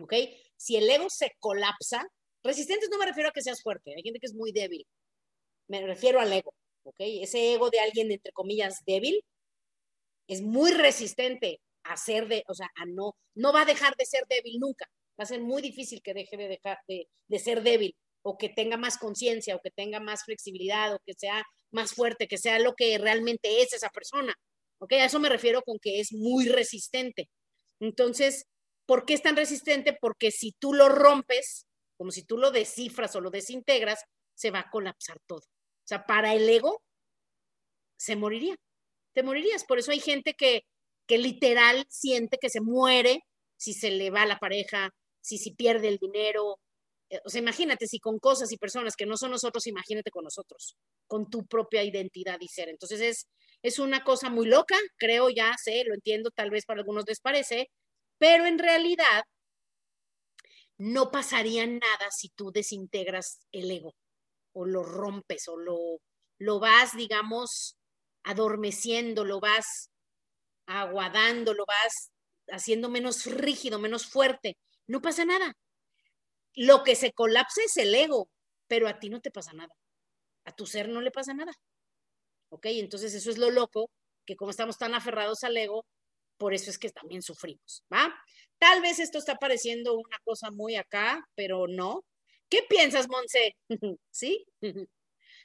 [0.00, 0.14] ¿Ok?
[0.56, 2.06] Si el ego se colapsa,
[2.42, 4.86] resistentes no me refiero a que seas fuerte, hay gente que es muy débil,
[5.68, 6.96] me refiero al ego, ¿ok?
[6.98, 9.22] Ese ego de alguien, entre comillas, débil,
[10.26, 14.06] es muy resistente a ser de, o sea, a no, no va a dejar de
[14.06, 14.88] ser débil nunca,
[15.20, 18.48] va a ser muy difícil que deje de dejar de, de ser débil o que
[18.48, 22.58] tenga más conciencia o que tenga más flexibilidad o que sea más fuerte, que sea
[22.58, 24.34] lo que realmente es esa persona.
[24.78, 24.94] ¿Ok?
[24.94, 27.28] A eso me refiero con que es muy resistente.
[27.80, 28.46] Entonces,
[28.86, 29.96] ¿por qué es tan resistente?
[30.00, 31.66] Porque si tú lo rompes,
[31.98, 34.00] como si tú lo descifras o lo desintegras,
[34.34, 35.40] se va a colapsar todo.
[35.40, 36.82] O sea, para el ego,
[37.98, 38.56] se moriría.
[39.14, 39.64] Te morirías.
[39.64, 40.62] Por eso hay gente que,
[41.06, 43.22] que literal siente que se muere
[43.58, 46.58] si se le va la pareja, si, si pierde el dinero,
[47.10, 50.24] eh, o sea, imagínate si con cosas y personas que no son nosotros, imagínate con
[50.24, 52.68] nosotros, con tu propia identidad y ser.
[52.68, 53.26] Entonces es,
[53.62, 57.20] es una cosa muy loca, creo, ya sé, lo entiendo, tal vez para algunos les
[57.20, 57.68] parece,
[58.18, 59.24] pero en realidad
[60.78, 63.94] no pasaría nada si tú desintegras el ego
[64.52, 65.78] o lo rompes o lo,
[66.38, 67.76] lo vas, digamos,
[68.24, 69.90] adormeciendo, lo vas
[70.66, 72.10] aguadando, lo vas
[72.48, 74.56] haciendo menos rígido, menos fuerte.
[74.90, 75.56] No pasa nada
[76.54, 78.30] lo que se colapsa es el ego,
[78.66, 79.74] pero a ti no te pasa nada.
[80.44, 81.52] A tu ser no le pasa nada.
[82.50, 82.66] ¿Ok?
[82.66, 83.90] Entonces eso es lo loco,
[84.26, 85.86] que como estamos tan aferrados al ego,
[86.36, 88.14] por eso es que también sufrimos, ¿va?
[88.58, 92.04] Tal vez esto está pareciendo una cosa muy acá, pero no.
[92.48, 93.56] ¿Qué piensas, Monse?
[94.10, 94.46] ¿Sí?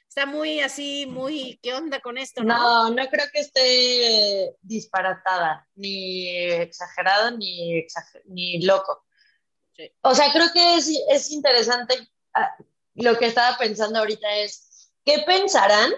[0.08, 2.44] Está muy así, muy, ¿qué onda con esto?
[2.44, 7.84] No, no, creo que esté disparatada, ni exagerado, ni,
[8.26, 9.05] ni loco.
[10.02, 12.56] O sea, creo que es, es interesante ah,
[12.94, 15.92] lo que estaba pensando ahorita es, ¿qué pensarán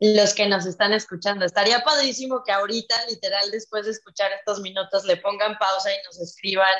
[0.00, 1.44] los que nos están escuchando?
[1.44, 6.20] Estaría padrísimo que ahorita, literal, después de escuchar estos minutos, le pongan pausa y nos
[6.20, 6.74] escriban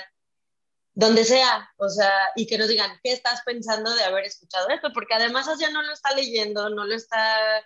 [0.94, 4.92] donde sea, o sea, y que nos digan, ¿qué estás pensando de haber escuchado esto?
[4.92, 7.60] Porque además ya no lo está leyendo, no lo está,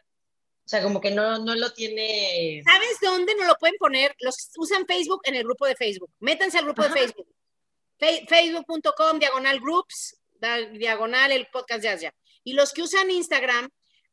[0.64, 2.62] o sea, como que no, no lo tiene...
[2.64, 4.14] ¿Sabes dónde no lo pueden poner?
[4.20, 6.10] Los usan Facebook en el grupo de Facebook.
[6.20, 7.26] Métanse al grupo de Facebook
[7.98, 10.20] facebook.com, diagonal groups,
[10.72, 12.14] diagonal el podcast de Asia.
[12.44, 13.68] Y los que usan Instagram,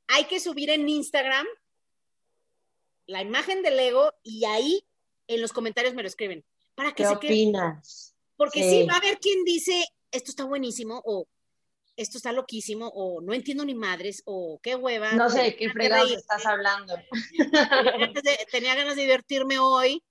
[0.07, 1.45] hay que subir en Instagram
[3.05, 4.85] la imagen del Lego y ahí
[5.27, 6.43] en los comentarios me lo escriben.
[6.75, 8.15] Para que ¿Qué opinas?
[8.35, 8.87] Porque sí.
[8.87, 11.27] va a haber quien dice, esto está buenísimo, o
[11.95, 15.11] esto está loquísimo, o no entiendo ni madres, o qué hueva.
[15.13, 16.95] No sé, qué fregados estás hablando.
[18.51, 20.03] tenía ganas de divertirme hoy,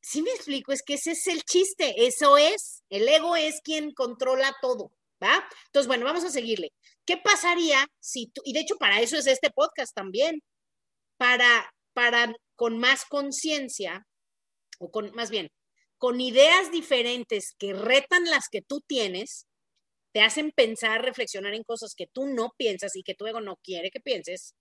[0.00, 3.92] si me explico, es que ese es el chiste, eso es, el ego es quien
[3.92, 5.46] controla todo, ¿va?
[5.66, 6.72] Entonces, bueno, vamos a seguirle.
[7.04, 10.40] ¿Qué pasaría si tú, y de hecho para eso es este podcast también,
[11.18, 14.06] para, para con más conciencia,
[14.78, 15.50] o con, más bien,
[15.98, 19.46] con ideas diferentes que retan las que tú tienes,
[20.12, 23.56] te hacen pensar, reflexionar en cosas que tú no piensas y que tu ego no
[23.62, 24.54] quiere que pienses,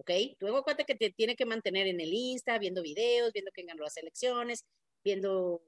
[0.00, 0.10] ¿ok?
[0.38, 3.66] Tu ego cuenta que te tiene que mantener en el Insta, viendo videos, viendo quién
[3.66, 4.64] ganó las elecciones,
[5.04, 5.62] viendo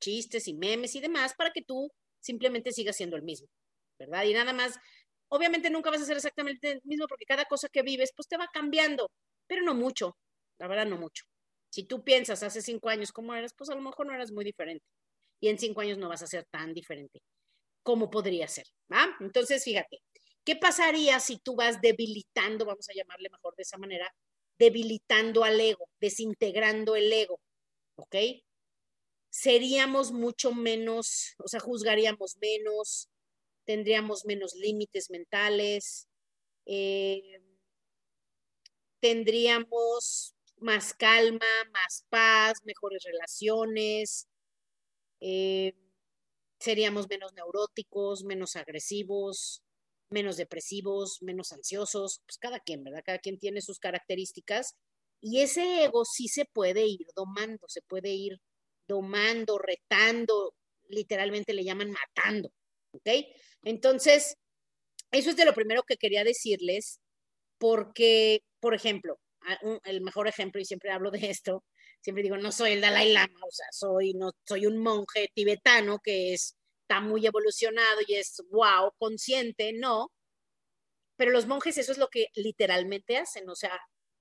[0.00, 3.48] chistes y memes y demás para que tú simplemente sigas siendo el mismo,
[3.98, 4.24] ¿verdad?
[4.24, 4.78] Y nada más,
[5.28, 8.36] obviamente nunca vas a ser exactamente el mismo porque cada cosa que vives pues te
[8.36, 9.10] va cambiando,
[9.46, 10.16] pero no mucho,
[10.58, 11.24] la verdad no mucho.
[11.70, 14.44] Si tú piensas hace cinco años cómo eras, pues a lo mejor no eras muy
[14.44, 14.84] diferente.
[15.40, 17.20] Y en cinco años no vas a ser tan diferente
[17.82, 19.16] como podría ser, ¿va?
[19.20, 20.00] Entonces, fíjate,
[20.46, 24.10] ¿qué pasaría si tú vas debilitando, vamos a llamarle mejor de esa manera,
[24.58, 27.40] debilitando al ego, desintegrando el ego?
[27.96, 28.16] ¿ok?
[29.30, 33.08] Seríamos mucho menos, o sea, juzgaríamos menos,
[33.64, 36.08] tendríamos menos límites mentales,
[36.66, 37.42] eh,
[39.00, 44.26] tendríamos más calma, más paz, mejores relaciones,
[45.20, 45.74] eh,
[46.58, 49.62] seríamos menos neuróticos, menos agresivos,
[50.10, 53.02] menos depresivos, menos ansiosos, pues cada quien, ¿verdad?
[53.04, 54.74] Cada quien tiene sus características
[55.20, 58.38] y ese ego sí se puede ir domando, se puede ir
[58.88, 60.54] domando, retando,
[60.88, 62.52] literalmente le llaman matando,
[62.92, 63.08] ¿ok?
[63.64, 64.36] Entonces,
[65.10, 67.00] eso es de lo primero que quería decirles,
[67.58, 69.18] porque, por ejemplo,
[69.84, 71.64] el mejor ejemplo, y siempre hablo de esto,
[72.00, 75.98] siempre digo, no soy el Dalai Lama, o sea, soy, no, soy un monje tibetano
[76.02, 76.55] que es,
[76.86, 80.12] está muy evolucionado y es, wow, consciente, no,
[81.16, 83.78] pero los monjes eso es lo que literalmente hacen, o sea,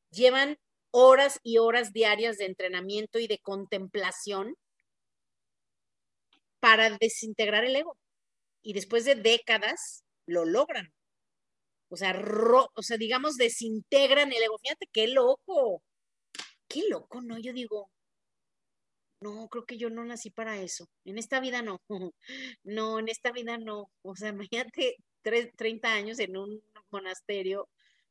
[0.10, 0.58] llevan
[0.92, 4.56] horas y horas diarias de entrenamiento y de contemplación
[6.60, 7.98] para desintegrar el ego.
[8.64, 10.94] Y después de décadas lo logran.
[11.90, 12.20] O sea,
[12.76, 14.58] o sea, digamos, desintegran el ego.
[14.58, 15.84] Fíjate, qué loco.
[16.68, 17.38] Qué loco, ¿no?
[17.38, 17.92] Yo digo,
[19.26, 20.88] no, creo que yo no nací para eso.
[21.06, 21.82] En esta vida no.
[22.64, 23.92] No, en esta vida no.
[24.02, 27.70] O sea, imagínate 30 años en un monasterio.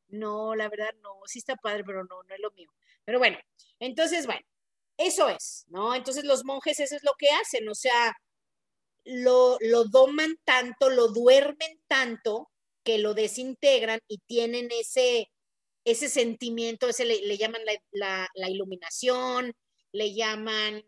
[0.09, 1.20] No, la verdad no.
[1.27, 2.70] Sí está padre, pero no, no es lo mío.
[3.05, 3.38] Pero bueno,
[3.81, 4.44] entonces, bueno,
[4.96, 5.94] eso es, ¿no?
[5.94, 8.16] Entonces los monjes eso es lo que hacen, o sea,
[9.05, 12.50] lo, lo doman tanto, lo duermen tanto
[12.85, 15.31] que lo desintegran y tienen ese,
[15.85, 19.55] ese sentimiento, ese le, llaman la, la, iluminación,
[19.92, 20.85] le llaman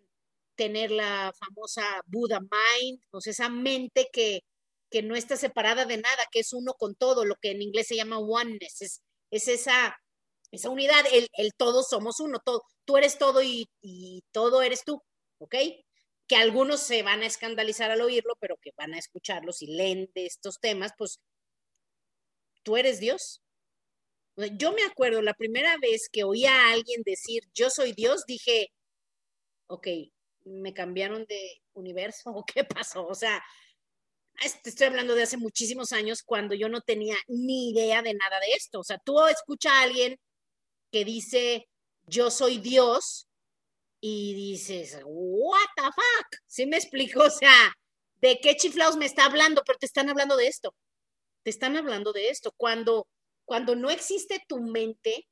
[0.56, 4.40] tener la famosa Buddha Mind, o sea, esa mente que,
[4.90, 7.88] que no está separada de nada, que es uno con todo, lo que en inglés
[7.88, 9.96] se llama oneness, es, es esa,
[10.50, 14.84] esa unidad, el, el todos somos uno, todo, tú eres todo y, y, todo eres
[14.84, 15.02] tú,
[15.38, 15.54] ¿ok?
[16.26, 20.10] Que algunos se van a escandalizar al oírlo, pero que van a escucharlos y leen
[20.14, 21.20] de estos temas, pues
[22.62, 23.42] tú eres Dios.
[24.58, 28.68] Yo me acuerdo la primera vez que oí a alguien decir yo soy Dios, dije,
[29.68, 29.86] ok,
[30.46, 33.06] me cambiaron de universo o qué pasó.
[33.06, 33.42] O sea,
[34.40, 38.52] estoy hablando de hace muchísimos años cuando yo no tenía ni idea de nada de
[38.56, 38.80] esto.
[38.80, 40.18] O sea, tú escuchas a alguien
[40.90, 41.68] que dice
[42.06, 43.28] yo soy Dios
[44.00, 47.24] y dices, what the fuck, ¿sí me explico?
[47.24, 47.72] O sea,
[48.20, 49.62] ¿de qué chiflaos me está hablando?
[49.66, 50.74] Pero te están hablando de esto.
[51.42, 52.52] Te están hablando de esto.
[52.56, 53.08] Cuando,
[53.44, 55.26] cuando no existe tu mente,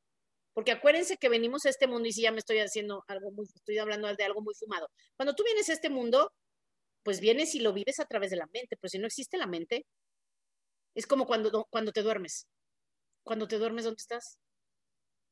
[0.54, 3.46] porque acuérdense que venimos a este mundo y si ya me estoy haciendo algo muy,
[3.54, 4.88] estoy hablando de algo muy fumado.
[5.16, 6.32] Cuando tú vienes a este mundo,
[7.02, 9.48] pues vienes y lo vives a través de la mente, pero si no existe la
[9.48, 9.84] mente,
[10.94, 12.46] es como cuando, cuando te duermes.
[13.24, 14.38] Cuando te duermes, ¿dónde estás?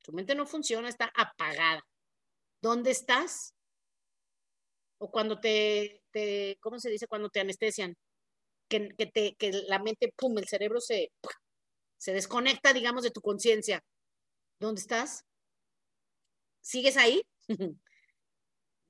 [0.02, 1.82] Tu mente no funciona, está apagada.
[2.60, 3.54] ¿Dónde estás?
[4.98, 6.02] O cuando te,
[6.60, 7.06] ¿cómo se dice?
[7.06, 7.94] Cuando te anestesian.
[8.68, 11.12] Que, que, te, que la mente, pum, el cerebro se,
[11.98, 13.84] se desconecta, digamos, de tu conciencia.
[14.62, 15.24] ¿Dónde estás?
[16.60, 17.20] ¿Sigues ahí?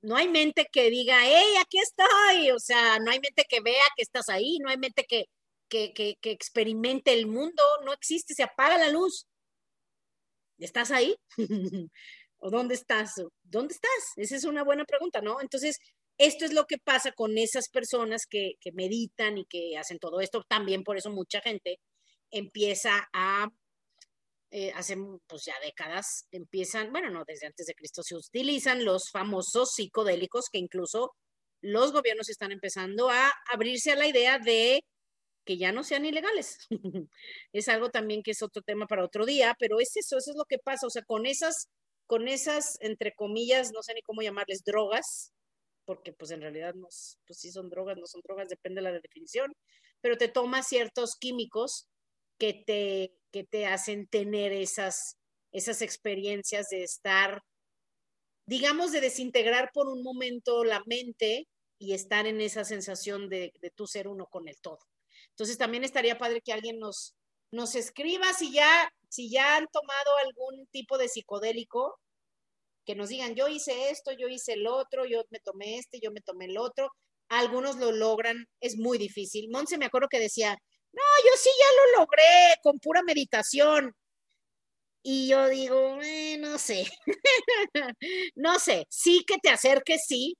[0.03, 2.51] no hay mente que diga, hey, aquí estoy.
[2.51, 5.25] O sea, no hay mente que vea que estás ahí, no hay mente que,
[5.69, 9.25] que, que, que experimente el mundo, no existe, se apaga la luz.
[10.59, 11.15] ¿Estás ahí?
[12.37, 13.13] ¿O dónde estás?
[13.41, 14.13] ¿Dónde estás?
[14.15, 15.41] Esa es una buena pregunta, ¿no?
[15.41, 15.79] Entonces,
[16.19, 20.43] esto es lo que pasa con esas personas que, meditan y que hacen todo esto.
[20.47, 21.79] También por eso mucha gente
[22.29, 23.49] empieza a,
[24.55, 24.95] eh, hace
[25.27, 30.45] pues ya décadas, empiezan, bueno, no, desde antes de Cristo se utilizan los famosos psicodélicos
[30.51, 31.15] que incluso
[31.59, 34.83] los gobiernos están empezando a abrirse a la idea de
[35.43, 36.59] que ya no sean ilegales.
[37.51, 40.37] es algo también que es otro tema para otro día, pero es eso, eso es
[40.37, 41.69] lo que pasa, o sea, con esas,
[42.05, 45.31] con esas, entre comillas, no sé ni cómo llamarles, drogas,
[45.83, 46.89] porque pues en realidad no,
[47.25, 49.51] pues sí son drogas, no son drogas, depende de la definición,
[49.99, 51.87] pero te tomas ciertos químicos
[52.37, 55.17] que te, que te hacen tener esas,
[55.51, 57.41] esas experiencias de estar,
[58.45, 61.47] digamos, de desintegrar por un momento la mente
[61.79, 64.79] y estar en esa sensación de, de tú ser uno con el todo.
[65.29, 67.15] Entonces también estaría padre que alguien nos,
[67.51, 71.99] nos escriba si ya, si ya han tomado algún tipo de psicodélico,
[72.85, 76.11] que nos digan, yo hice esto, yo hice el otro, yo me tomé este, yo
[76.11, 76.89] me tomé el otro.
[77.29, 79.49] Algunos lo logran, es muy difícil.
[79.49, 80.57] Monse me acuerdo que decía,
[80.93, 83.93] no, yo sí ya lo logré con pura meditación.
[85.05, 85.99] Y yo digo,
[86.39, 86.85] no sé,
[88.35, 90.37] no sé, sí que te acerques, sí,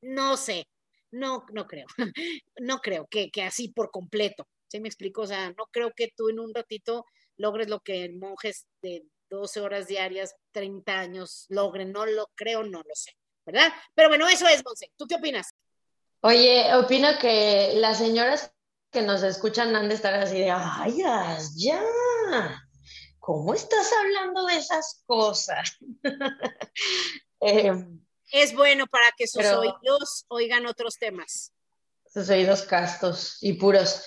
[0.00, 0.66] no sé.
[1.10, 1.86] No, no creo.
[2.60, 4.46] No creo que, así por completo.
[4.68, 5.22] ¿Sí me explico?
[5.22, 7.04] O sea, no creo que tú en un ratito
[7.36, 11.92] logres lo que monjes de 12 horas diarias, 30 años logren.
[11.92, 13.12] No lo creo, no lo sé.
[13.46, 13.72] ¿Verdad?
[13.94, 14.90] Pero bueno, eso es, Monse.
[14.96, 15.50] ¿Tú qué opinas?
[16.20, 18.52] Oye, opino que las señoras
[18.90, 21.82] que nos escuchan han de estar así de, ay, ya,
[23.18, 25.76] ¿cómo estás hablando de esas cosas?
[27.40, 27.72] eh,
[28.32, 31.52] es bueno para que sus oídos oigan otros temas.
[32.12, 34.04] Sus oídos castos y puros.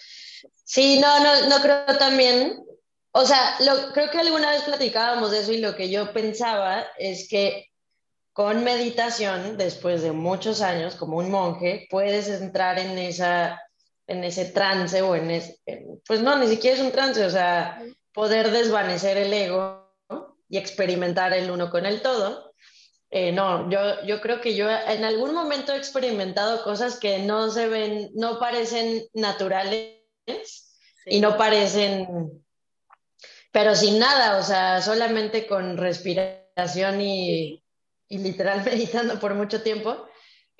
[0.63, 2.63] Sí, no, no, no creo también.
[3.11, 6.87] O sea, lo, creo que alguna vez platicábamos de eso y lo que yo pensaba
[6.97, 7.67] es que
[8.33, 13.61] con meditación, después de muchos años, como un monje, puedes entrar en esa
[14.11, 15.59] en ese trance o en ese,
[16.07, 17.81] pues no, ni siquiera es un trance, o sea,
[18.13, 19.91] poder desvanecer el ego
[20.49, 22.51] y experimentar el uno con el todo
[23.13, 27.51] eh, no, yo, yo creo que yo en algún momento he experimentado cosas que no
[27.51, 29.97] se ven, no parecen naturales
[31.05, 32.41] y no parecen,
[33.51, 37.61] pero sin nada, o sea, solamente con respiración y,
[38.07, 40.07] y literal meditando por mucho tiempo.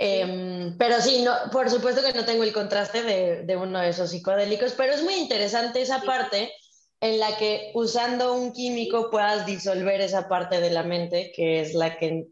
[0.04, 3.89] Em, pero sí, no, por supuesto que no tengo el contraste de, de, uno de
[3.89, 6.52] esos psicodélicos, pero es muy interesante esa parte
[6.99, 11.76] en la que usando un químico puedas disolver esa parte de la mente que es
[11.76, 12.30] la que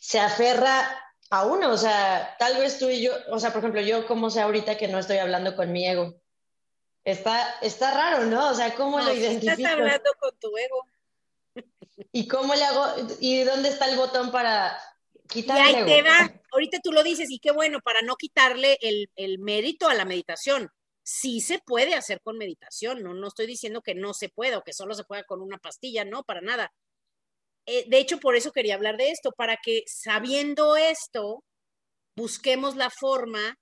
[0.00, 0.88] se aferra
[1.30, 4.30] a uno, o sea, tal vez tú y yo, o sea, por ejemplo, yo como
[4.30, 6.14] sé ahorita que no estoy hablando con mi ego.
[7.02, 8.50] Está, está raro, ¿no?
[8.50, 9.52] O sea, ¿cómo lo identifico?
[9.54, 10.86] estás hablando con tu ego.
[12.12, 12.86] ¿Y cómo le hago?
[13.18, 14.78] ¿Y dónde está el botón para
[15.30, 16.30] quitar y ahí te va.
[16.52, 20.04] Ahorita tú lo dices, y qué bueno, para no quitarle el, el mérito a la
[20.04, 20.68] meditación.
[21.02, 23.14] Sí se puede hacer con meditación, ¿no?
[23.14, 26.04] No estoy diciendo que no se pueda o que solo se pueda con una pastilla,
[26.04, 26.72] no, para nada.
[27.66, 31.44] Eh, de hecho, por eso quería hablar de esto, para que sabiendo esto,
[32.16, 33.56] busquemos la forma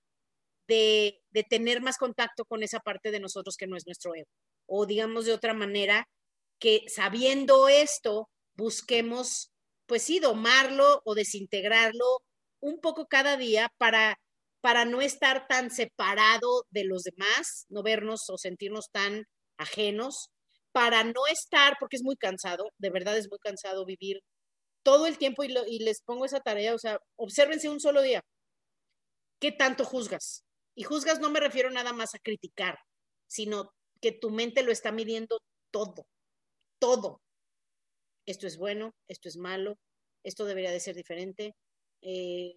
[0.67, 4.29] de, de, tener más contacto con esa parte de nosotros que no es nuestro ego.
[4.67, 6.07] O digamos de otra manera,
[6.59, 9.51] que sabiendo esto, busquemos,
[9.89, 12.21] pues sí, domarlo o desintegrarlo
[12.61, 14.19] un poco cada día para,
[14.61, 19.25] para no estar tan separado de los demás, no vernos o sentirnos tan
[19.57, 20.29] ajenos,
[20.71, 24.21] para no estar, porque es muy cansado, de verdad es muy cansado vivir
[24.83, 28.21] todo el tiempo y, les pongo esa tarea, o sea, obsérvense un solo día.
[29.41, 30.43] ¿Qué tanto juzgas?
[30.75, 32.77] Y juzgas no me refiero nada más a criticar,
[33.27, 35.39] sino que tu mente lo está midiendo
[35.71, 36.05] todo,
[36.79, 37.21] todo.
[38.29, 39.79] Esto es bueno, esto es malo,
[40.23, 41.55] esto debería de ser diferente.
[42.03, 42.53] Eh,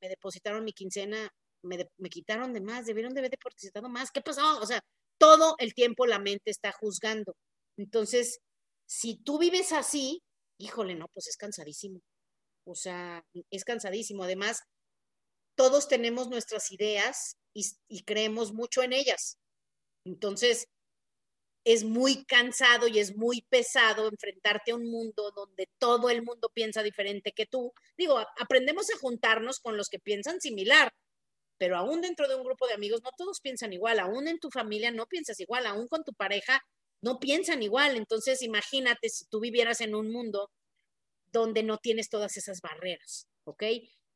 [0.00, 1.28] me depositaron mi quincena,
[1.62, 4.10] me, me, quitaron de más, debieron de haber depositado más.
[4.10, 4.58] ¿Qué pasó?
[4.58, 4.80] O sea,
[5.18, 7.34] todo el tiempo la mente está juzgando.
[7.76, 8.38] Entonces,
[8.86, 10.22] si tú vives así,
[10.58, 12.00] híjole, no, pues es cansadísimo.
[12.66, 14.24] O sea, es cansadísimo.
[14.24, 14.62] Además,
[15.58, 19.36] todos tenemos nuestras ideas y, y creemos mucho en ellas.
[20.06, 20.68] Entonces,
[21.64, 26.50] es muy cansado y es muy pesado enfrentarte a un mundo donde todo el mundo
[26.52, 27.72] piensa diferente que tú.
[27.96, 30.92] Digo, aprendemos a juntarnos con los que piensan similar,
[31.58, 34.50] pero aún dentro de un grupo de amigos no todos piensan igual, aún en tu
[34.50, 36.60] familia no piensas igual, aún con tu pareja
[37.02, 37.96] no piensan igual.
[37.96, 40.50] Entonces, imagínate si tú vivieras en un mundo
[41.32, 43.62] donde no tienes todas esas barreras, ¿ok?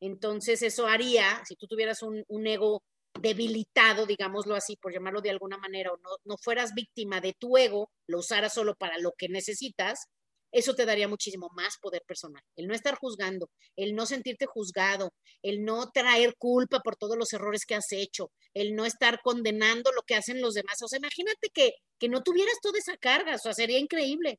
[0.01, 2.83] Entonces, eso haría, si tú tuvieras un, un ego
[3.21, 7.57] debilitado, digámoslo así, por llamarlo de alguna manera, o no, no fueras víctima de tu
[7.57, 10.07] ego, lo usaras solo para lo que necesitas,
[10.53, 12.43] eso te daría muchísimo más poder personal.
[12.57, 15.13] El no estar juzgando, el no sentirte juzgado,
[15.43, 19.93] el no traer culpa por todos los errores que has hecho, el no estar condenando
[19.93, 20.81] lo que hacen los demás.
[20.83, 24.39] O sea, imagínate que, que no tuvieras toda esa carga, o sería increíble.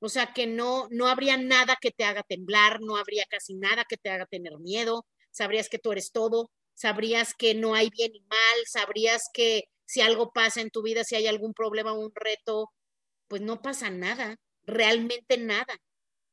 [0.00, 3.84] O sea, que no, no habría nada que te haga temblar, no habría casi nada
[3.88, 8.14] que te haga tener miedo, sabrías que tú eres todo, sabrías que no hay bien
[8.14, 12.00] y mal, sabrías que si algo pasa en tu vida, si hay algún problema o
[12.00, 12.70] un reto,
[13.28, 15.76] pues no pasa nada, realmente nada.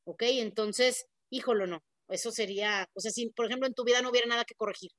[0.06, 0.24] ¿Ok?
[0.24, 1.84] Entonces, híjolo, no.
[2.10, 4.92] Eso sería, o sea, si por ejemplo en tu vida no hubiera nada que corregir.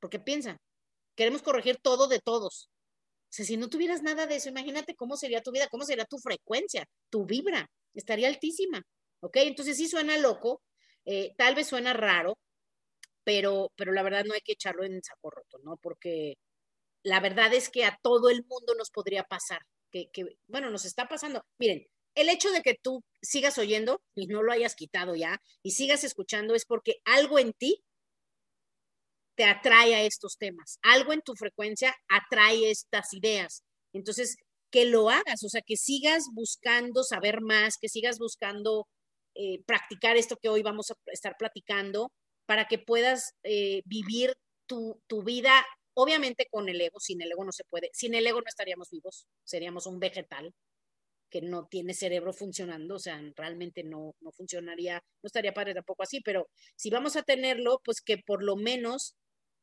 [0.00, 0.58] Porque piensa,
[1.16, 2.68] queremos corregir todo de todos.
[3.24, 6.04] O sea, si no tuvieras nada de eso, imagínate cómo sería tu vida, cómo sería
[6.06, 8.82] tu frecuencia, tu vibra, estaría altísima.
[9.20, 9.36] ¿Ok?
[9.38, 10.62] Entonces sí suena loco,
[11.06, 12.36] eh, tal vez suena raro,
[13.24, 15.76] pero, pero la verdad no hay que echarlo en saco roto, ¿no?
[15.78, 16.34] Porque
[17.04, 19.60] la verdad es que a todo el mundo nos podría pasar,
[19.90, 21.42] que, que, bueno, nos está pasando.
[21.58, 25.72] Miren, el hecho de que tú sigas oyendo y no lo hayas quitado ya y
[25.72, 27.82] sigas escuchando es porque algo en ti
[29.36, 33.64] te atrae a estos temas, algo en tu frecuencia atrae estas ideas.
[33.92, 34.36] Entonces,
[34.70, 38.86] que lo hagas, o sea, que sigas buscando saber más, que sigas buscando
[39.34, 42.12] eh, practicar esto que hoy vamos a estar platicando
[42.46, 44.34] para que puedas eh, vivir
[44.66, 45.64] tu, tu, vida,
[45.94, 48.90] obviamente con el ego, sin el ego no se puede, sin el ego no estaríamos
[48.90, 50.54] vivos, seríamos un vegetal
[51.30, 56.04] que no tiene cerebro funcionando, o sea, realmente no, no funcionaría, no estaría padre tampoco
[56.04, 59.16] así, pero si vamos a tenerlo, pues que por lo menos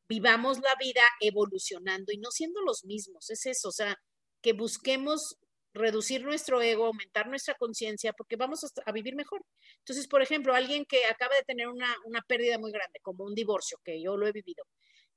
[0.10, 3.96] vivamos la vida evolucionando y no siendo los mismos, es eso, o sea,
[4.42, 5.38] que busquemos
[5.74, 9.42] reducir nuestro ego, aumentar nuestra conciencia, porque vamos a, vivir mejor.
[9.80, 13.34] Entonces, por ejemplo, alguien que acaba de tener una, una pérdida muy grande, como un
[13.34, 14.66] divorcio, que yo lo he vivido,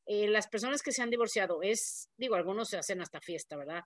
[0.07, 3.83] eh, las personas que se han divorciado, es, digo, algunos se hacen hasta fiesta, ¿verdad?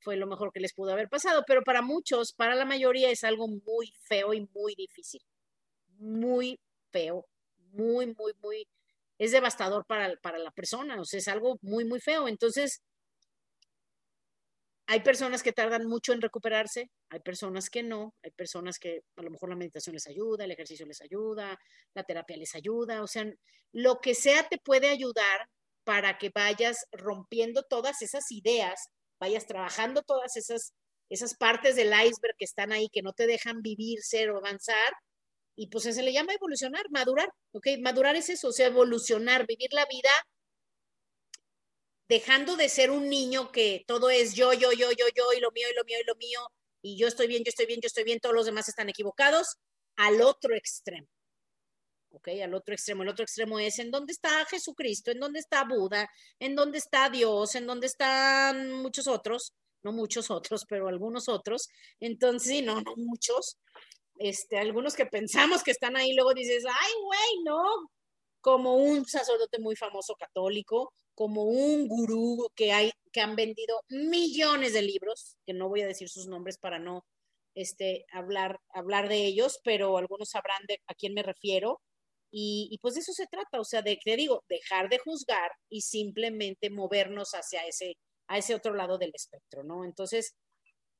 [0.00, 3.24] Fue lo mejor que les pudo haber pasado, pero para muchos, para la mayoría es
[3.24, 5.20] algo muy feo y muy difícil.
[5.98, 6.58] Muy
[6.90, 7.26] feo,
[7.72, 8.66] muy, muy, muy,
[9.18, 12.26] es devastador para, para la persona, o sea, es algo muy, muy feo.
[12.26, 12.80] Entonces,
[14.90, 19.22] hay personas que tardan mucho en recuperarse, hay personas que no, hay personas que a
[19.22, 21.56] lo mejor la meditación les ayuda, el ejercicio les ayuda,
[21.94, 23.24] la terapia les ayuda, o sea,
[23.70, 25.46] lo que sea te puede ayudar
[25.84, 28.88] para que vayas rompiendo todas esas ideas,
[29.20, 30.72] vayas trabajando todas esas,
[31.08, 34.92] esas partes del iceberg que están ahí, que no te dejan vivir, ser o avanzar,
[35.54, 37.68] y pues se le llama evolucionar, madurar, ¿ok?
[37.80, 40.10] Madurar es eso, o sea, evolucionar, vivir la vida
[42.10, 45.52] dejando de ser un niño que todo es yo, yo, yo, yo, yo, y lo
[45.52, 46.40] mío, y lo mío, y lo mío,
[46.82, 49.58] y yo estoy bien, yo estoy bien, yo estoy bien, todos los demás están equivocados,
[49.94, 51.06] al otro extremo.
[52.10, 52.28] ¿ok?
[52.42, 53.04] Al otro extremo.
[53.04, 57.08] El otro extremo es en dónde está Jesucristo, en dónde está Buda, en dónde está
[57.10, 59.54] Dios, en dónde están muchos otros,
[59.84, 61.68] no muchos otros, pero algunos otros.
[62.00, 63.56] Entonces, sí, no, no muchos.
[64.18, 67.62] Este, algunos que pensamos que están ahí, luego dices, ay, güey, no,
[68.40, 74.72] como un sacerdote muy famoso católico, como un gurú que hay, que han vendido millones
[74.72, 77.04] de libros, que no voy a decir sus nombres para no
[77.54, 81.82] este, hablar, hablar de ellos, pero algunos sabrán de a quién me refiero.
[82.32, 85.82] Y, pues de eso se trata, o sea, de, te digo, dejar de juzgar y
[85.82, 89.84] simplemente movernos hacia ese, a ese otro lado del espectro, ¿no?
[89.84, 90.32] Entonces,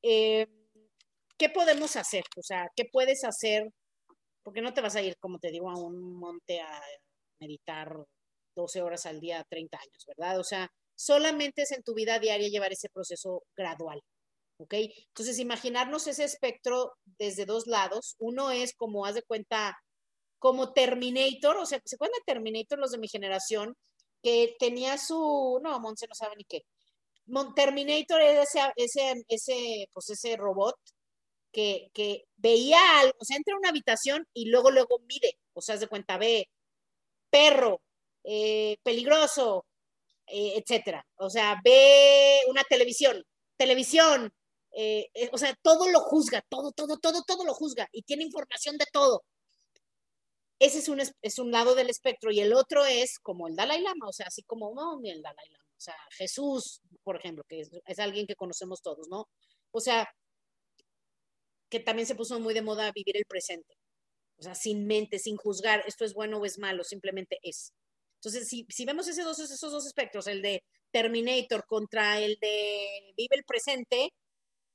[0.02, 0.46] eh,
[1.38, 2.24] ¿qué podemos hacer?
[2.36, 3.70] O sea, ¿qué puedes hacer?
[4.42, 6.78] Porque no te vas a ir, como te digo, a un monte a
[7.40, 7.96] meditar
[8.60, 10.38] 12 horas al día, 30 años, ¿verdad?
[10.38, 14.00] O sea, solamente es en tu vida diaria llevar ese proceso gradual.
[14.60, 14.74] ¿ok?
[15.08, 18.16] Entonces, imaginarnos ese espectro desde dos lados.
[18.18, 19.78] Uno es como, haz de cuenta,
[20.38, 23.74] como Terminator, o sea, ¿se acuerdan de Terminator los de mi generación?
[24.22, 26.62] Que tenía su, no, Monse no sabe ni qué.
[27.54, 30.76] Terminator era ese, ese, ese, pues ese robot
[31.52, 35.62] que, que veía algo, o sea, entra a una habitación y luego, luego mide, o
[35.62, 36.48] sea, haz de cuenta, ve
[37.30, 37.80] perro,
[38.24, 39.66] eh, peligroso,
[40.26, 41.06] eh, etcétera.
[41.16, 43.24] O sea, ve una televisión,
[43.56, 44.32] televisión,
[44.72, 48.24] eh, eh, o sea, todo lo juzga, todo, todo, todo, todo lo juzga y tiene
[48.24, 49.24] información de todo.
[50.60, 53.80] Ese es un, es un lado del espectro y el otro es como el Dalai
[53.80, 57.44] Lama, o sea, así como no, ni el Dalai Lama, o sea, Jesús, por ejemplo,
[57.48, 59.28] que es, es alguien que conocemos todos, ¿no?
[59.72, 60.08] O sea,
[61.70, 63.74] que también se puso muy de moda vivir el presente,
[64.38, 67.72] o sea, sin mente, sin juzgar, esto es bueno o es malo, simplemente es.
[68.22, 70.62] Entonces, si, si vemos dos, esos dos espectros, el de
[70.92, 74.10] Terminator contra el de vive el presente,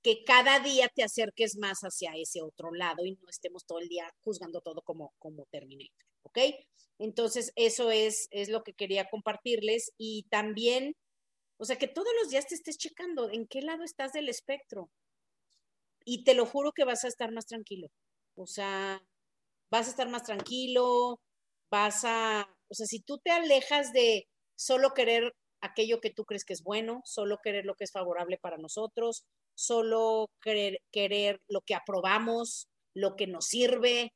[0.01, 3.87] que cada día te acerques más hacia ese otro lado y no estemos todo el
[3.87, 6.39] día juzgando todo como, como Terminator, ¿ok?
[6.99, 10.95] Entonces, eso es, es lo que quería compartirles y también,
[11.57, 14.89] o sea, que todos los días te estés checando en qué lado estás del espectro
[16.05, 17.87] y te lo juro que vas a estar más tranquilo,
[18.35, 19.01] o sea,
[19.71, 21.19] vas a estar más tranquilo,
[21.71, 26.43] vas a, o sea, si tú te alejas de solo querer aquello que tú crees
[26.43, 29.23] que es bueno, solo querer lo que es favorable para nosotros,
[29.55, 34.11] solo querer, querer lo que aprobamos, lo que nos sirve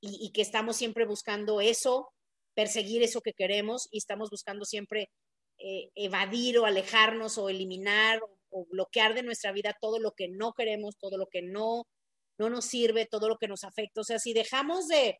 [0.00, 2.08] y, que estamos siempre buscando eso,
[2.54, 5.10] perseguir eso que queremos y estamos buscando siempre
[5.58, 10.54] eh, evadir o alejarnos o eliminar o, bloquear de nuestra vida todo lo que no
[10.54, 11.84] queremos, todo lo que no,
[12.38, 14.00] no nos sirve, todo lo que nos afecta.
[14.00, 15.18] O sea, si dejamos de,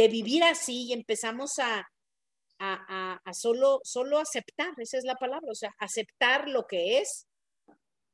[0.00, 1.86] de vivir así y empezamos a,
[2.58, 7.26] a, a, solo, solo aceptar, esa es la palabra, o sea, aceptar lo que es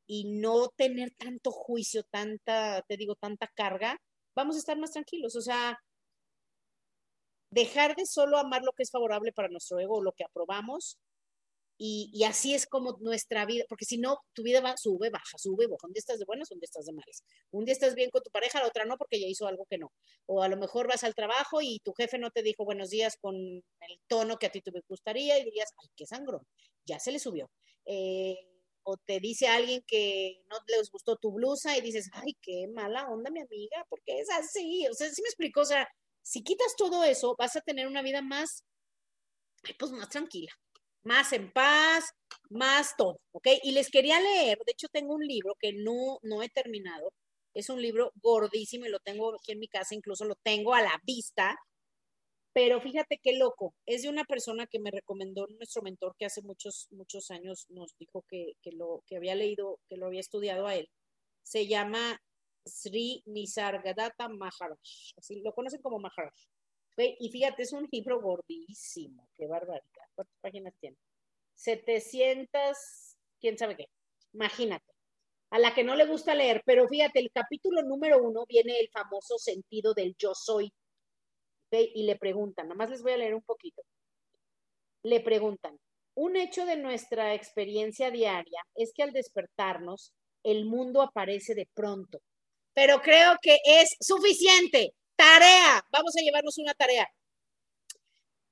[0.09, 4.01] y no tener tanto juicio, tanta, te digo, tanta carga,
[4.35, 5.37] vamos a estar más tranquilos.
[5.37, 5.79] O sea,
[7.51, 10.99] dejar de solo amar lo que es favorable para nuestro ego, lo que aprobamos,
[11.79, 15.67] y, así es como nuestra vida, porque si no, tu vida va, sube, baja, sube,
[15.67, 15.87] baja.
[15.87, 17.23] Un día estás de buenas, un día estás de malas.
[17.51, 19.77] Un día estás bien con tu pareja, la otra no, porque ya hizo algo que
[19.77, 19.93] no.
[20.27, 23.17] O a lo mejor vas al trabajo y tu jefe no te dijo buenos días
[23.21, 26.47] con el tono que a ti te gustaría y dirías, ay, qué sangrón,
[26.87, 27.51] ya se le subió.
[27.85, 28.37] Eh,
[28.85, 33.09] o te dice alguien que no les gustó tu blusa y dices, ay, qué mala
[33.09, 34.87] onda mi amiga, porque es así.
[34.89, 35.87] O sea, sí me explico, o sea,
[36.23, 38.65] si quitas todo eso, vas a tener una vida más,
[39.79, 40.53] pues más tranquila,
[41.07, 42.13] más en paz,
[42.51, 43.49] más todo, ¿ok?
[43.63, 47.13] Y les quería leer, de hecho tengo un libro que no, no he terminado,
[47.55, 50.83] es un libro gordísimo y lo tengo aquí en mi casa, incluso lo tengo a
[50.83, 51.57] la vista,
[52.53, 56.43] pero fíjate qué loco, es de una persona que me recomendó nuestro mentor que hace
[56.43, 60.75] muchos, muchos años nos dijo que, lo, que había leído, que lo había estudiado a
[60.75, 60.89] él.
[61.45, 62.21] Se llama
[62.65, 64.81] Sri Nisargadatta Maharaj,
[65.17, 66.35] así lo conocen como Maharaj.
[66.97, 70.07] Y fíjate, es un libro gordísimo, qué barbaridad.
[70.15, 70.97] ¿Cuántas páginas tiene?
[71.55, 72.77] 700,
[73.41, 73.87] quién sabe qué.
[74.33, 74.93] Imagínate.
[75.51, 78.89] A la que no le gusta leer, pero fíjate, el capítulo número uno viene el
[78.91, 80.73] famoso sentido del yo soy
[81.71, 83.83] y le preguntan, nada más les voy a leer un poquito.
[85.03, 85.79] Le preguntan,
[86.15, 92.21] un hecho de nuestra experiencia diaria es que al despertarnos, el mundo aparece de pronto.
[92.73, 94.95] Pero creo que es suficiente.
[95.17, 95.85] Tarea.
[95.91, 97.09] Vamos a llevarnos una tarea.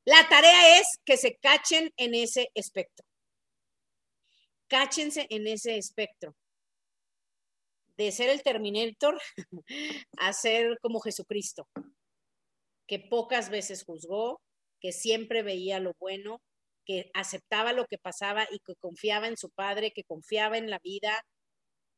[0.05, 3.07] La tarea es que se cachen en ese espectro.
[4.69, 6.35] Cáchense en ese espectro.
[7.97, 9.21] De ser el Terminator
[10.19, 11.69] a ser como Jesucristo
[12.87, 14.41] que pocas veces juzgó,
[14.81, 16.41] que siempre veía lo bueno,
[16.85, 20.79] que aceptaba lo que pasaba y que confiaba en su padre, que confiaba en la
[20.81, 21.25] vida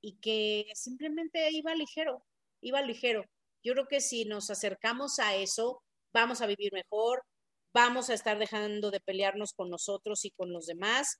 [0.01, 2.25] y que simplemente iba ligero,
[2.61, 3.25] iba ligero.
[3.67, 7.25] Yo creo que si nos acercamos a eso, vamos a vivir mejor,
[7.75, 11.19] vamos a estar dejando de pelearnos con nosotros y con los demás.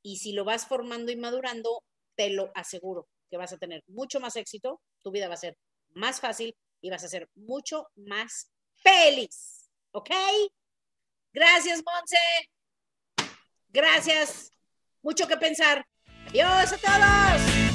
[0.00, 1.82] Y si lo vas formando y madurando,
[2.14, 5.56] te lo aseguro que vas a tener mucho más éxito, tu vida va a ser
[5.88, 9.68] más fácil y vas a ser mucho más feliz.
[9.90, 10.10] ¿Ok?
[11.32, 13.28] Gracias, Monse.
[13.70, 14.52] Gracias.
[15.02, 15.84] Mucho que pensar.
[16.28, 17.67] Adiós a todos.